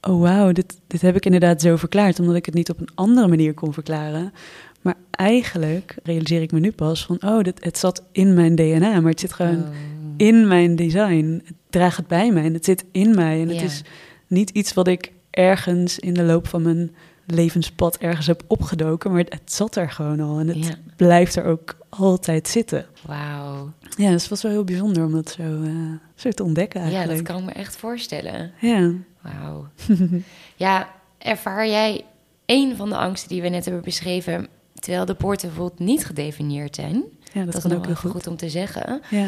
oh 0.00 0.20
wauw, 0.20 0.52
dit, 0.52 0.80
dit 0.86 1.00
heb 1.00 1.16
ik 1.16 1.24
inderdaad 1.24 1.60
zo 1.60 1.76
verklaard, 1.76 2.20
omdat 2.20 2.34
ik 2.34 2.46
het 2.46 2.54
niet 2.54 2.70
op 2.70 2.80
een 2.80 2.94
andere 2.94 3.28
manier 3.28 3.54
kon 3.54 3.72
verklaren. 3.72 4.32
Maar 4.80 4.96
eigenlijk 5.10 5.94
realiseer 6.02 6.42
ik 6.42 6.52
me 6.52 6.60
nu 6.60 6.72
pas 6.72 7.06
van, 7.06 7.18
oh, 7.22 7.42
dit, 7.42 7.64
het 7.64 7.78
zat 7.78 8.02
in 8.12 8.34
mijn 8.34 8.54
DNA, 8.54 9.00
maar 9.00 9.10
het 9.10 9.20
zit 9.20 9.32
gewoon 9.32 9.62
oh. 9.62 9.68
in 10.16 10.48
mijn 10.48 10.76
design. 10.76 11.42
Het 11.44 11.56
draagt 11.70 11.96
het 11.96 12.06
bij 12.06 12.30
mij 12.30 12.44
en 12.44 12.54
het 12.54 12.64
zit 12.64 12.84
in 12.92 13.14
mij. 13.14 13.40
En 13.40 13.48
het 13.48 13.62
is 13.62 13.82
niet 14.26 14.50
iets 14.50 14.74
wat 14.74 14.88
ik 14.88 15.12
ergens 15.30 15.98
in 15.98 16.14
de 16.14 16.22
loop 16.22 16.46
van 16.46 16.62
mijn 16.62 16.94
levenspad 17.26 17.96
ergens 17.96 18.26
heb 18.26 18.42
opgedoken, 18.46 19.10
maar 19.10 19.24
het, 19.28 19.52
zat 19.52 19.76
er 19.76 19.90
gewoon 19.90 20.20
al 20.20 20.38
en 20.38 20.48
het 20.48 20.78
blijft 20.96 21.36
er 21.36 21.44
ook 21.44 21.76
altijd 21.90 22.48
zitten. 22.48 22.86
Wauw. 23.06 23.72
Ja, 23.96 24.10
dus 24.10 24.20
het 24.20 24.30
was 24.30 24.42
wel 24.42 24.52
heel 24.52 24.64
bijzonder 24.64 25.04
om 25.04 25.12
dat 25.12 25.30
zo, 25.30 25.42
uh, 25.42 25.92
zo 26.14 26.30
te 26.30 26.42
ontdekken 26.42 26.80
eigenlijk. 26.80 27.10
Ja, 27.10 27.16
dat 27.16 27.26
kan 27.26 27.38
ik 27.38 27.44
me 27.44 27.52
echt 27.52 27.76
voorstellen. 27.76 28.52
Ja. 28.60 28.92
Wauw. 29.20 29.66
ja, 30.56 30.88
ervaar 31.18 31.66
jij 31.66 32.04
een 32.46 32.76
van 32.76 32.88
de 32.88 32.96
angsten 32.96 33.28
die 33.28 33.42
we 33.42 33.48
net 33.48 33.64
hebben 33.64 33.84
beschreven 33.84 34.48
Terwijl 34.80 35.04
de 35.04 35.14
poorten 35.14 35.48
bijvoorbeeld 35.48 35.78
niet 35.78 36.06
gedefinieerd 36.06 36.74
zijn. 36.74 37.04
Ja, 37.32 37.44
dat, 37.44 37.64
is 37.64 37.72
ook 37.72 37.86
heel 37.86 37.94
goed. 37.94 38.26
om 38.26 38.36
te 38.36 38.48
zeggen. 38.48 39.00
Ja. 39.10 39.26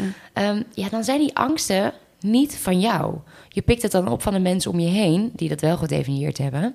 Um, 0.50 0.64
ja, 0.74 0.88
dan 0.88 1.04
zijn 1.04 1.18
die 1.18 1.36
angsten 1.36 1.92
niet 2.20 2.56
van 2.56 2.80
jou. 2.80 3.16
Je 3.48 3.62
pikt 3.62 3.82
het 3.82 3.92
dan 3.92 4.08
op 4.08 4.22
van 4.22 4.32
de 4.32 4.38
mensen 4.38 4.70
om 4.70 4.80
je 4.80 4.88
heen 4.88 5.30
die 5.34 5.48
dat 5.48 5.60
wel 5.60 5.76
gedefinieerd 5.76 6.38
hebben. 6.38 6.74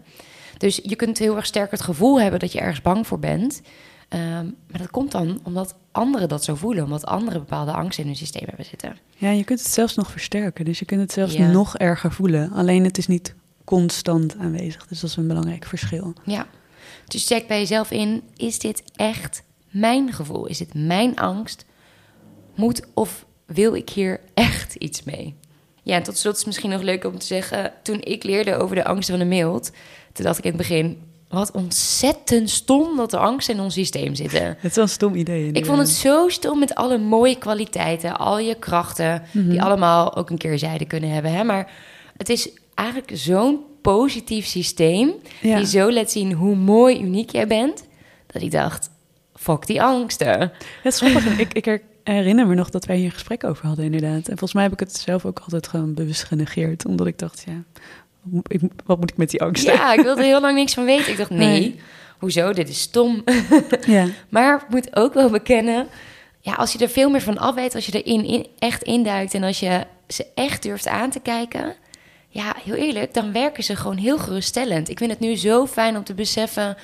Dus 0.58 0.80
je 0.84 0.96
kunt 0.96 1.18
heel 1.18 1.36
erg 1.36 1.46
sterk 1.46 1.72
het 1.72 1.82
gevoel 1.82 2.22
hebben 2.22 2.40
dat 2.40 2.52
je 2.52 2.60
ergens 2.60 2.82
bang 2.82 3.08
voor 3.08 3.20
bent. 3.20 3.62
Um, 4.10 4.56
maar 4.72 4.80
dat 4.80 4.92
komt 4.92 5.12
dan 5.12 5.40
omdat 5.44 5.76
anderen 5.92 6.30
dat 6.30 6.44
zo 6.44 6.56
voelen, 6.56 6.84
omdat 6.84 7.06
anderen 7.06 7.40
bepaalde 7.40 7.72
angsten 7.72 8.04
in 8.04 8.10
hun 8.10 8.18
systeem 8.18 8.44
hebben 8.48 8.66
zitten. 8.66 8.98
Ja, 9.18 9.30
je 9.30 9.44
kunt 9.44 9.60
het 9.60 9.70
zelfs 9.70 9.96
nog 9.96 10.12
versterken. 10.12 10.66
Dus 10.66 10.80
je 10.80 10.86
kunt 10.86 11.02
het 11.02 11.12
zelfs 11.12 11.38
nog 11.38 11.78
erger 11.78 12.12
voelen. 12.12 12.52
Alleen 12.52 12.84
het 12.84 12.98
is 12.98 13.08
niet 13.08 13.36
constant 13.64 14.38
aanwezig. 14.38 14.88
Dus 14.88 15.00
dat 15.00 15.10
is 15.10 15.16
een 15.16 15.28
belangrijk 15.28 15.66
verschil. 15.66 16.14
Ja. 16.24 16.48
Dus 17.06 17.26
check 17.26 17.48
bij 17.48 17.60
jezelf 17.60 17.92
in: 17.92 18.24
is 18.36 18.60
dit 18.60 18.84
echt 18.96 19.44
mijn 19.70 20.14
gevoel? 20.14 20.46
Is 20.46 20.58
dit 20.58 20.74
mijn 20.74 21.16
angst? 21.16 21.66
Moet 22.56 22.88
of 22.94 23.26
wil 23.46 23.76
ik 23.76 23.90
hier 23.90 24.20
echt 24.34 24.76
iets 24.76 25.04
mee? 25.04 25.36
Ja, 25.84 25.96
en 25.96 26.04
tot 26.04 26.18
slot 26.18 26.38
is 26.38 26.46
misschien 26.46 26.70
nog 26.70 26.82
leuk 26.82 27.04
om 27.04 27.20
te 27.20 27.26
zeggen: 27.26 27.74
toen 27.84 28.02
ik 28.02 28.24
leerde 28.24 28.56
over 28.56 28.76
de 28.76 28.86
angsten 28.86 29.18
van 29.18 29.28
de 29.28 29.36
mild, 29.36 29.72
toen 30.14 30.26
dacht 30.26 30.38
ik 30.38 30.44
in 30.44 30.50
het 30.50 30.60
begin: 30.60 31.02
wat 31.30 31.52
ontzettend 31.52 32.50
stom 32.50 32.98
dat 32.98 33.14
er 33.14 33.20
angst 33.20 33.50
in 33.50 33.60
ons 33.60 33.74
systeem 33.74 34.16
zitten. 34.16 34.44
Het 34.46 34.58
is 34.64 34.76
wel 34.76 34.84
een 34.84 34.90
stom 34.90 35.16
idee. 35.16 35.52
Ik 35.52 35.66
vond 35.66 35.78
het 35.78 35.90
zo 35.90 36.30
stom 36.30 36.60
met 36.60 36.76
alle 36.76 36.98
mooie 36.98 37.38
kwaliteiten, 37.38 38.18
al 38.18 38.40
je 38.40 38.56
krachten, 38.56 39.24
die 39.32 39.62
allemaal 39.62 40.16
ook 40.16 40.30
een 40.30 40.38
keer 40.38 40.60
zijde 40.60 40.86
kunnen 40.86 41.10
hebben. 41.10 41.32
Hè? 41.34 41.44
Maar 41.44 41.72
het 42.18 42.30
is 42.30 42.50
eigenlijk 42.76 43.12
zo'n 43.14 43.60
positief 43.82 44.46
systeem, 44.46 45.12
Ja. 45.42 45.58
die 45.58 45.66
zo 45.66 45.92
laat 45.92 46.12
zien 46.12 46.34
hoe 46.34 46.56
mooi, 46.56 47.02
uniek 47.02 47.30
jij 47.32 47.48
bent, 47.48 47.86
dat 48.28 48.42
ik 48.42 48.52
dacht, 48.52 48.90
fuck 49.36 49.66
die 49.66 49.82
angsten. 49.82 50.40
Het 50.40 50.94
is 50.94 51.00
grappig. 51.00 51.40
ik, 51.40 51.54
ik 51.54 51.66
her- 51.66 51.82
herinner 52.04 52.48
me 52.48 52.56
nog 52.56 52.70
dat 52.70 52.86
wij 52.86 52.96
hier 52.98 53.06
een 53.06 53.12
gesprek 53.12 53.44
over 53.44 53.66
hadden, 53.66 53.86
inderdaad. 53.86 54.18
En 54.18 54.24
volgens 54.38 54.54
mij 54.54 54.64
heb 54.64 54.74
ik 54.74 54.80
het 54.80 54.96
zelf 54.96 55.26
ook 55.26 55.40
altijd 55.40 55.68
gewoon 55.68 55.94
bewust 55.94 56.24
genegeerd. 56.24 56.86
Omdat 56.86 57.08
ik 57.08 57.20
dacht, 57.20 57.44
ja, 57.48 57.64
ik, 58.48 58.62
wat 58.86 59.00
moet 59.00 59.12
ik 59.12 59.18
met 59.18 59.30
die 59.30 59.42
angsten? 59.42 59.74
Ja, 59.74 59.94
ik 59.94 60.02
wilde 60.02 60.22
er 60.22 60.28
heel 60.28 60.42
lang 60.42 60.56
niks 60.56 60.74
van 60.74 60.86
weten. 60.86 61.12
Ik 61.12 61.18
dacht, 61.18 61.30
nee, 61.30 61.48
Nee. 61.60 61.80
hoezo, 62.20 62.54
dit 62.54 62.70
is 62.70 62.82
stom. 62.82 63.24
ja. 63.86 64.06
Maar 64.30 64.56
ik 64.56 64.70
moet 64.70 64.96
ook 64.96 65.14
wel 65.14 65.30
bekennen, 65.30 65.88
ja, 66.42 66.54
als 66.54 66.74
je 66.74 66.80
er 66.80 66.90
veel 66.90 67.10
meer 67.10 67.22
van 67.22 67.38
af 67.38 67.56
weet, 67.56 67.76
als 67.76 67.86
je 67.86 68.04
erin 68.04 68.26
in, 68.26 68.48
echt 68.60 68.84
induikt 68.84 69.34
en 69.34 69.44
als 69.44 69.60
je 69.60 69.84
ze 70.08 70.26
echt 70.36 70.64
durft 70.64 70.88
aan 70.88 71.10
te 71.10 71.20
kijken, 71.20 71.76
ja, 72.30 72.56
heel 72.64 72.76
eerlijk, 72.76 73.14
dan 73.14 73.32
werken 73.32 73.64
ze 73.64 73.76
gewoon 73.76 73.98
heel 73.98 74.18
geruststellend. 74.18 74.90
Ik 74.90 74.98
vind 74.98 75.12
het 75.12 75.20
nu 75.20 75.36
zo 75.36 75.66
fijn 75.66 75.98
om 75.98 76.04
te 76.04 76.14
beseffen, 76.14 76.78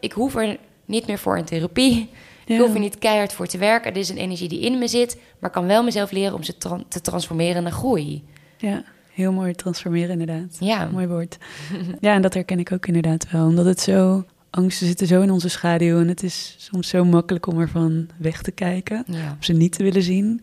ik 0.00 0.12
hoef 0.12 0.36
er 0.36 0.56
niet 0.84 1.06
meer 1.06 1.18
voor 1.18 1.38
een 1.38 1.44
therapie. 1.44 2.10
Ik 2.46 2.58
hoef 2.58 2.74
er 2.74 2.80
niet 2.80 2.98
keihard 2.98 3.32
voor 3.32 3.46
te 3.46 3.58
werken. 3.58 3.92
Dit 3.94 4.02
is 4.02 4.08
een 4.08 4.16
energie 4.16 4.48
die 4.48 4.60
in 4.60 4.78
me 4.78 4.88
zit, 4.88 5.16
maar 5.38 5.50
kan 5.50 5.66
wel 5.66 5.82
mezelf 5.82 6.10
leren 6.10 6.34
om 6.34 6.42
ze 6.42 6.56
te 6.88 7.00
transformeren 7.00 7.62
naar 7.62 7.72
groei. 7.72 8.24
Ja, 8.58 8.84
heel 9.12 9.32
mooi 9.32 9.54
transformeren 9.54 10.20
inderdaad. 10.20 10.56
Ja. 10.60 10.88
Mooi 10.92 11.06
woord. 11.06 11.38
Ja, 12.00 12.14
en 12.14 12.22
dat 12.22 12.34
herken 12.34 12.58
ik 12.58 12.72
ook 12.72 12.86
inderdaad 12.86 13.30
wel. 13.30 13.46
Omdat 13.46 13.64
het 13.64 13.80
zo, 13.80 14.24
angsten 14.50 14.86
zitten 14.86 15.06
zo 15.06 15.22
in 15.22 15.30
onze 15.30 15.48
schaduw. 15.48 15.98
En 15.98 16.08
het 16.08 16.22
is 16.22 16.54
soms 16.58 16.88
zo 16.88 17.04
makkelijk 17.04 17.46
om 17.46 17.60
ervan 17.60 18.08
weg 18.16 18.42
te 18.42 18.50
kijken. 18.50 19.04
Ja. 19.06 19.30
Om 19.30 19.42
ze 19.42 19.52
niet 19.52 19.72
te 19.72 19.82
willen 19.82 20.02
zien. 20.02 20.42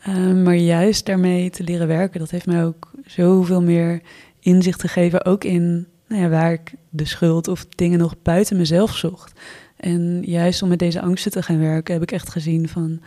Ehm, 0.00 0.42
maar 0.42 0.54
juist 0.54 1.06
daarmee 1.06 1.50
te 1.50 1.64
leren 1.64 1.86
werken, 1.86 2.20
dat 2.20 2.30
heeft 2.30 2.46
mij 2.46 2.64
ook 2.64 2.90
zoveel 3.06 3.62
meer 3.62 4.00
inzicht 4.40 4.80
gegeven. 4.80 5.24
Ook 5.24 5.44
in 5.44 5.86
nou 6.08 6.22
ja, 6.22 6.28
waar 6.28 6.52
ik 6.52 6.74
de 6.90 7.04
schuld 7.04 7.48
of 7.48 7.66
dingen 7.66 7.98
nog 7.98 8.14
buiten 8.22 8.56
mezelf 8.56 8.96
zocht. 8.96 9.40
En 9.76 10.22
juist 10.22 10.62
om 10.62 10.68
met 10.68 10.78
deze 10.78 11.00
angsten 11.00 11.30
te 11.30 11.42
gaan 11.42 11.58
werken, 11.58 11.94
heb 11.94 12.02
ik 12.02 12.12
echt 12.12 12.30
gezien 12.30 12.68
van... 12.68 13.00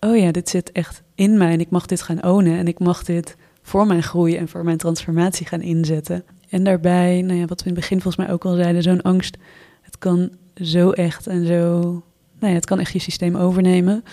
Oh 0.00 0.16
ja, 0.16 0.30
dit 0.30 0.48
zit 0.48 0.72
echt 0.72 1.02
in 1.14 1.38
mij 1.38 1.52
en 1.52 1.60
ik 1.60 1.70
mag 1.70 1.86
dit 1.86 2.02
gaan 2.02 2.24
ownen. 2.24 2.58
En 2.58 2.66
ik 2.66 2.78
mag 2.78 3.02
dit 3.02 3.36
voor 3.66 3.86
mijn 3.86 4.02
groei 4.02 4.36
en 4.36 4.48
voor 4.48 4.64
mijn 4.64 4.76
transformatie 4.76 5.46
gaan 5.46 5.60
inzetten. 5.60 6.24
En 6.48 6.64
daarbij, 6.64 7.22
nou 7.22 7.38
ja, 7.38 7.46
wat 7.46 7.62
we 7.62 7.68
in 7.68 7.72
het 7.72 7.80
begin 7.80 8.00
volgens 8.00 8.26
mij 8.26 8.34
ook 8.34 8.44
al 8.44 8.54
zeiden, 8.54 8.82
zo'n 8.82 9.02
angst, 9.02 9.36
het 9.82 9.98
kan 9.98 10.30
zo 10.54 10.90
echt 10.90 11.26
en 11.26 11.46
zo, 11.46 11.80
nou 12.38 12.52
ja, 12.52 12.54
het 12.54 12.66
kan 12.66 12.80
echt 12.80 12.92
je 12.92 12.98
systeem 12.98 13.36
overnemen. 13.36 14.04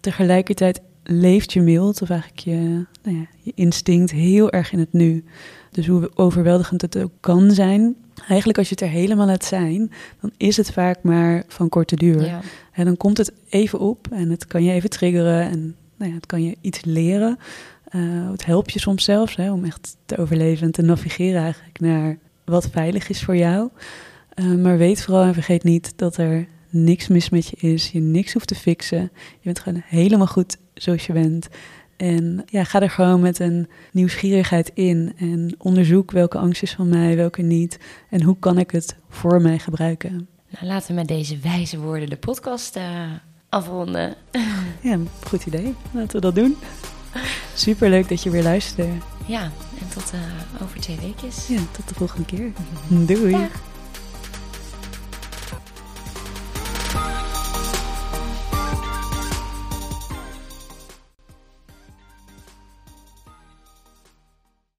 Tegelijkertijd 0.00 0.80
leeft 1.04 1.52
je 1.52 1.60
mild, 1.60 2.02
of 2.02 2.10
eigenlijk 2.10 2.40
je, 2.40 2.86
nou 3.02 3.16
ja, 3.16 3.26
je 3.38 3.52
instinct, 3.54 4.10
heel 4.10 4.50
erg 4.50 4.72
in 4.72 4.78
het 4.78 4.92
nu. 4.92 5.24
Dus 5.70 5.86
hoe 5.86 6.10
overweldigend 6.14 6.82
het 6.82 6.98
ook 6.98 7.12
kan 7.20 7.50
zijn, 7.50 7.96
eigenlijk 8.28 8.58
als 8.58 8.68
je 8.68 8.74
het 8.74 8.84
er 8.84 8.88
helemaal 8.88 9.26
laat 9.26 9.44
zijn, 9.44 9.92
dan 10.20 10.30
is 10.36 10.56
het 10.56 10.72
vaak 10.72 11.02
maar 11.02 11.44
van 11.48 11.68
korte 11.68 11.96
duur. 11.96 12.24
Ja. 12.24 12.40
En 12.72 12.84
dan 12.84 12.96
komt 12.96 13.18
het 13.18 13.32
even 13.48 13.78
op 13.78 14.08
en 14.10 14.30
het 14.30 14.46
kan 14.46 14.64
je 14.64 14.72
even 14.72 14.90
triggeren 14.90 15.50
en 15.50 15.74
nou 15.96 16.10
ja, 16.10 16.16
het 16.16 16.26
kan 16.26 16.42
je 16.42 16.56
iets 16.60 16.84
leren. 16.84 17.38
Eh, 17.90 18.30
het 18.30 18.44
helpt 18.44 18.72
je 18.72 18.78
soms 18.78 19.04
zelfs 19.04 19.36
hè, 19.36 19.52
om 19.52 19.64
echt 19.64 19.96
te 20.06 20.16
overleven 20.16 20.66
en 20.66 20.72
te 20.72 20.82
navigeren 20.82 21.42
eigenlijk 21.42 21.80
naar 21.80 22.18
wat 22.44 22.68
veilig 22.70 23.08
is 23.08 23.22
voor 23.22 23.36
jou. 23.36 23.68
Eh, 24.34 24.44
maar 24.44 24.78
weet 24.78 25.02
vooral 25.02 25.22
en 25.22 25.34
vergeet 25.34 25.64
niet 25.64 25.92
dat 25.96 26.16
er 26.16 26.48
niks 26.68 27.08
mis 27.08 27.30
met 27.30 27.46
je 27.46 27.56
is. 27.56 27.90
Je 27.90 28.00
niks 28.00 28.32
hoeft 28.32 28.46
te 28.46 28.54
fixen. 28.54 29.10
Je 29.14 29.38
bent 29.42 29.58
gewoon 29.58 29.82
helemaal 29.86 30.26
goed 30.26 30.56
zoals 30.74 31.06
je 31.06 31.12
bent. 31.12 31.48
En 31.96 32.42
ja, 32.46 32.64
ga 32.64 32.80
er 32.80 32.90
gewoon 32.90 33.20
met 33.20 33.38
een 33.38 33.68
nieuwsgierigheid 33.92 34.70
in. 34.74 35.12
En 35.16 35.54
onderzoek 35.58 36.10
welke 36.10 36.38
angst 36.38 36.62
is 36.62 36.72
van 36.72 36.88
mij, 36.88 37.16
welke 37.16 37.42
niet. 37.42 37.78
En 38.10 38.22
hoe 38.22 38.36
kan 38.38 38.58
ik 38.58 38.70
het 38.70 38.96
voor 39.08 39.40
mij 39.40 39.58
gebruiken. 39.58 40.28
Nou, 40.48 40.66
laten 40.66 40.88
we 40.88 40.94
met 40.94 41.08
deze 41.08 41.38
wijze 41.38 41.78
woorden 41.78 42.10
de 42.10 42.16
podcast 42.16 42.76
eh, 42.76 43.10
afronden. 43.48 44.14
Ja, 44.80 44.98
goed 45.26 45.46
idee. 45.46 45.74
Laten 45.92 46.14
we 46.14 46.20
dat 46.20 46.34
doen. 46.34 46.56
Super 47.60 47.90
leuk 47.90 48.08
dat 48.08 48.22
je 48.22 48.30
weer 48.30 48.42
luisterde. 48.42 48.92
Ja, 49.26 49.42
en 49.80 49.88
tot 49.94 50.12
eh, 50.12 50.62
over 50.62 50.80
twee 50.80 50.98
weekjes. 51.00 51.46
Ja, 51.46 51.60
tot 51.70 51.88
de 51.88 51.94
volgende 51.94 52.24
keer. 52.26 52.52
Doei. 52.88 53.30
Dag. 53.30 53.69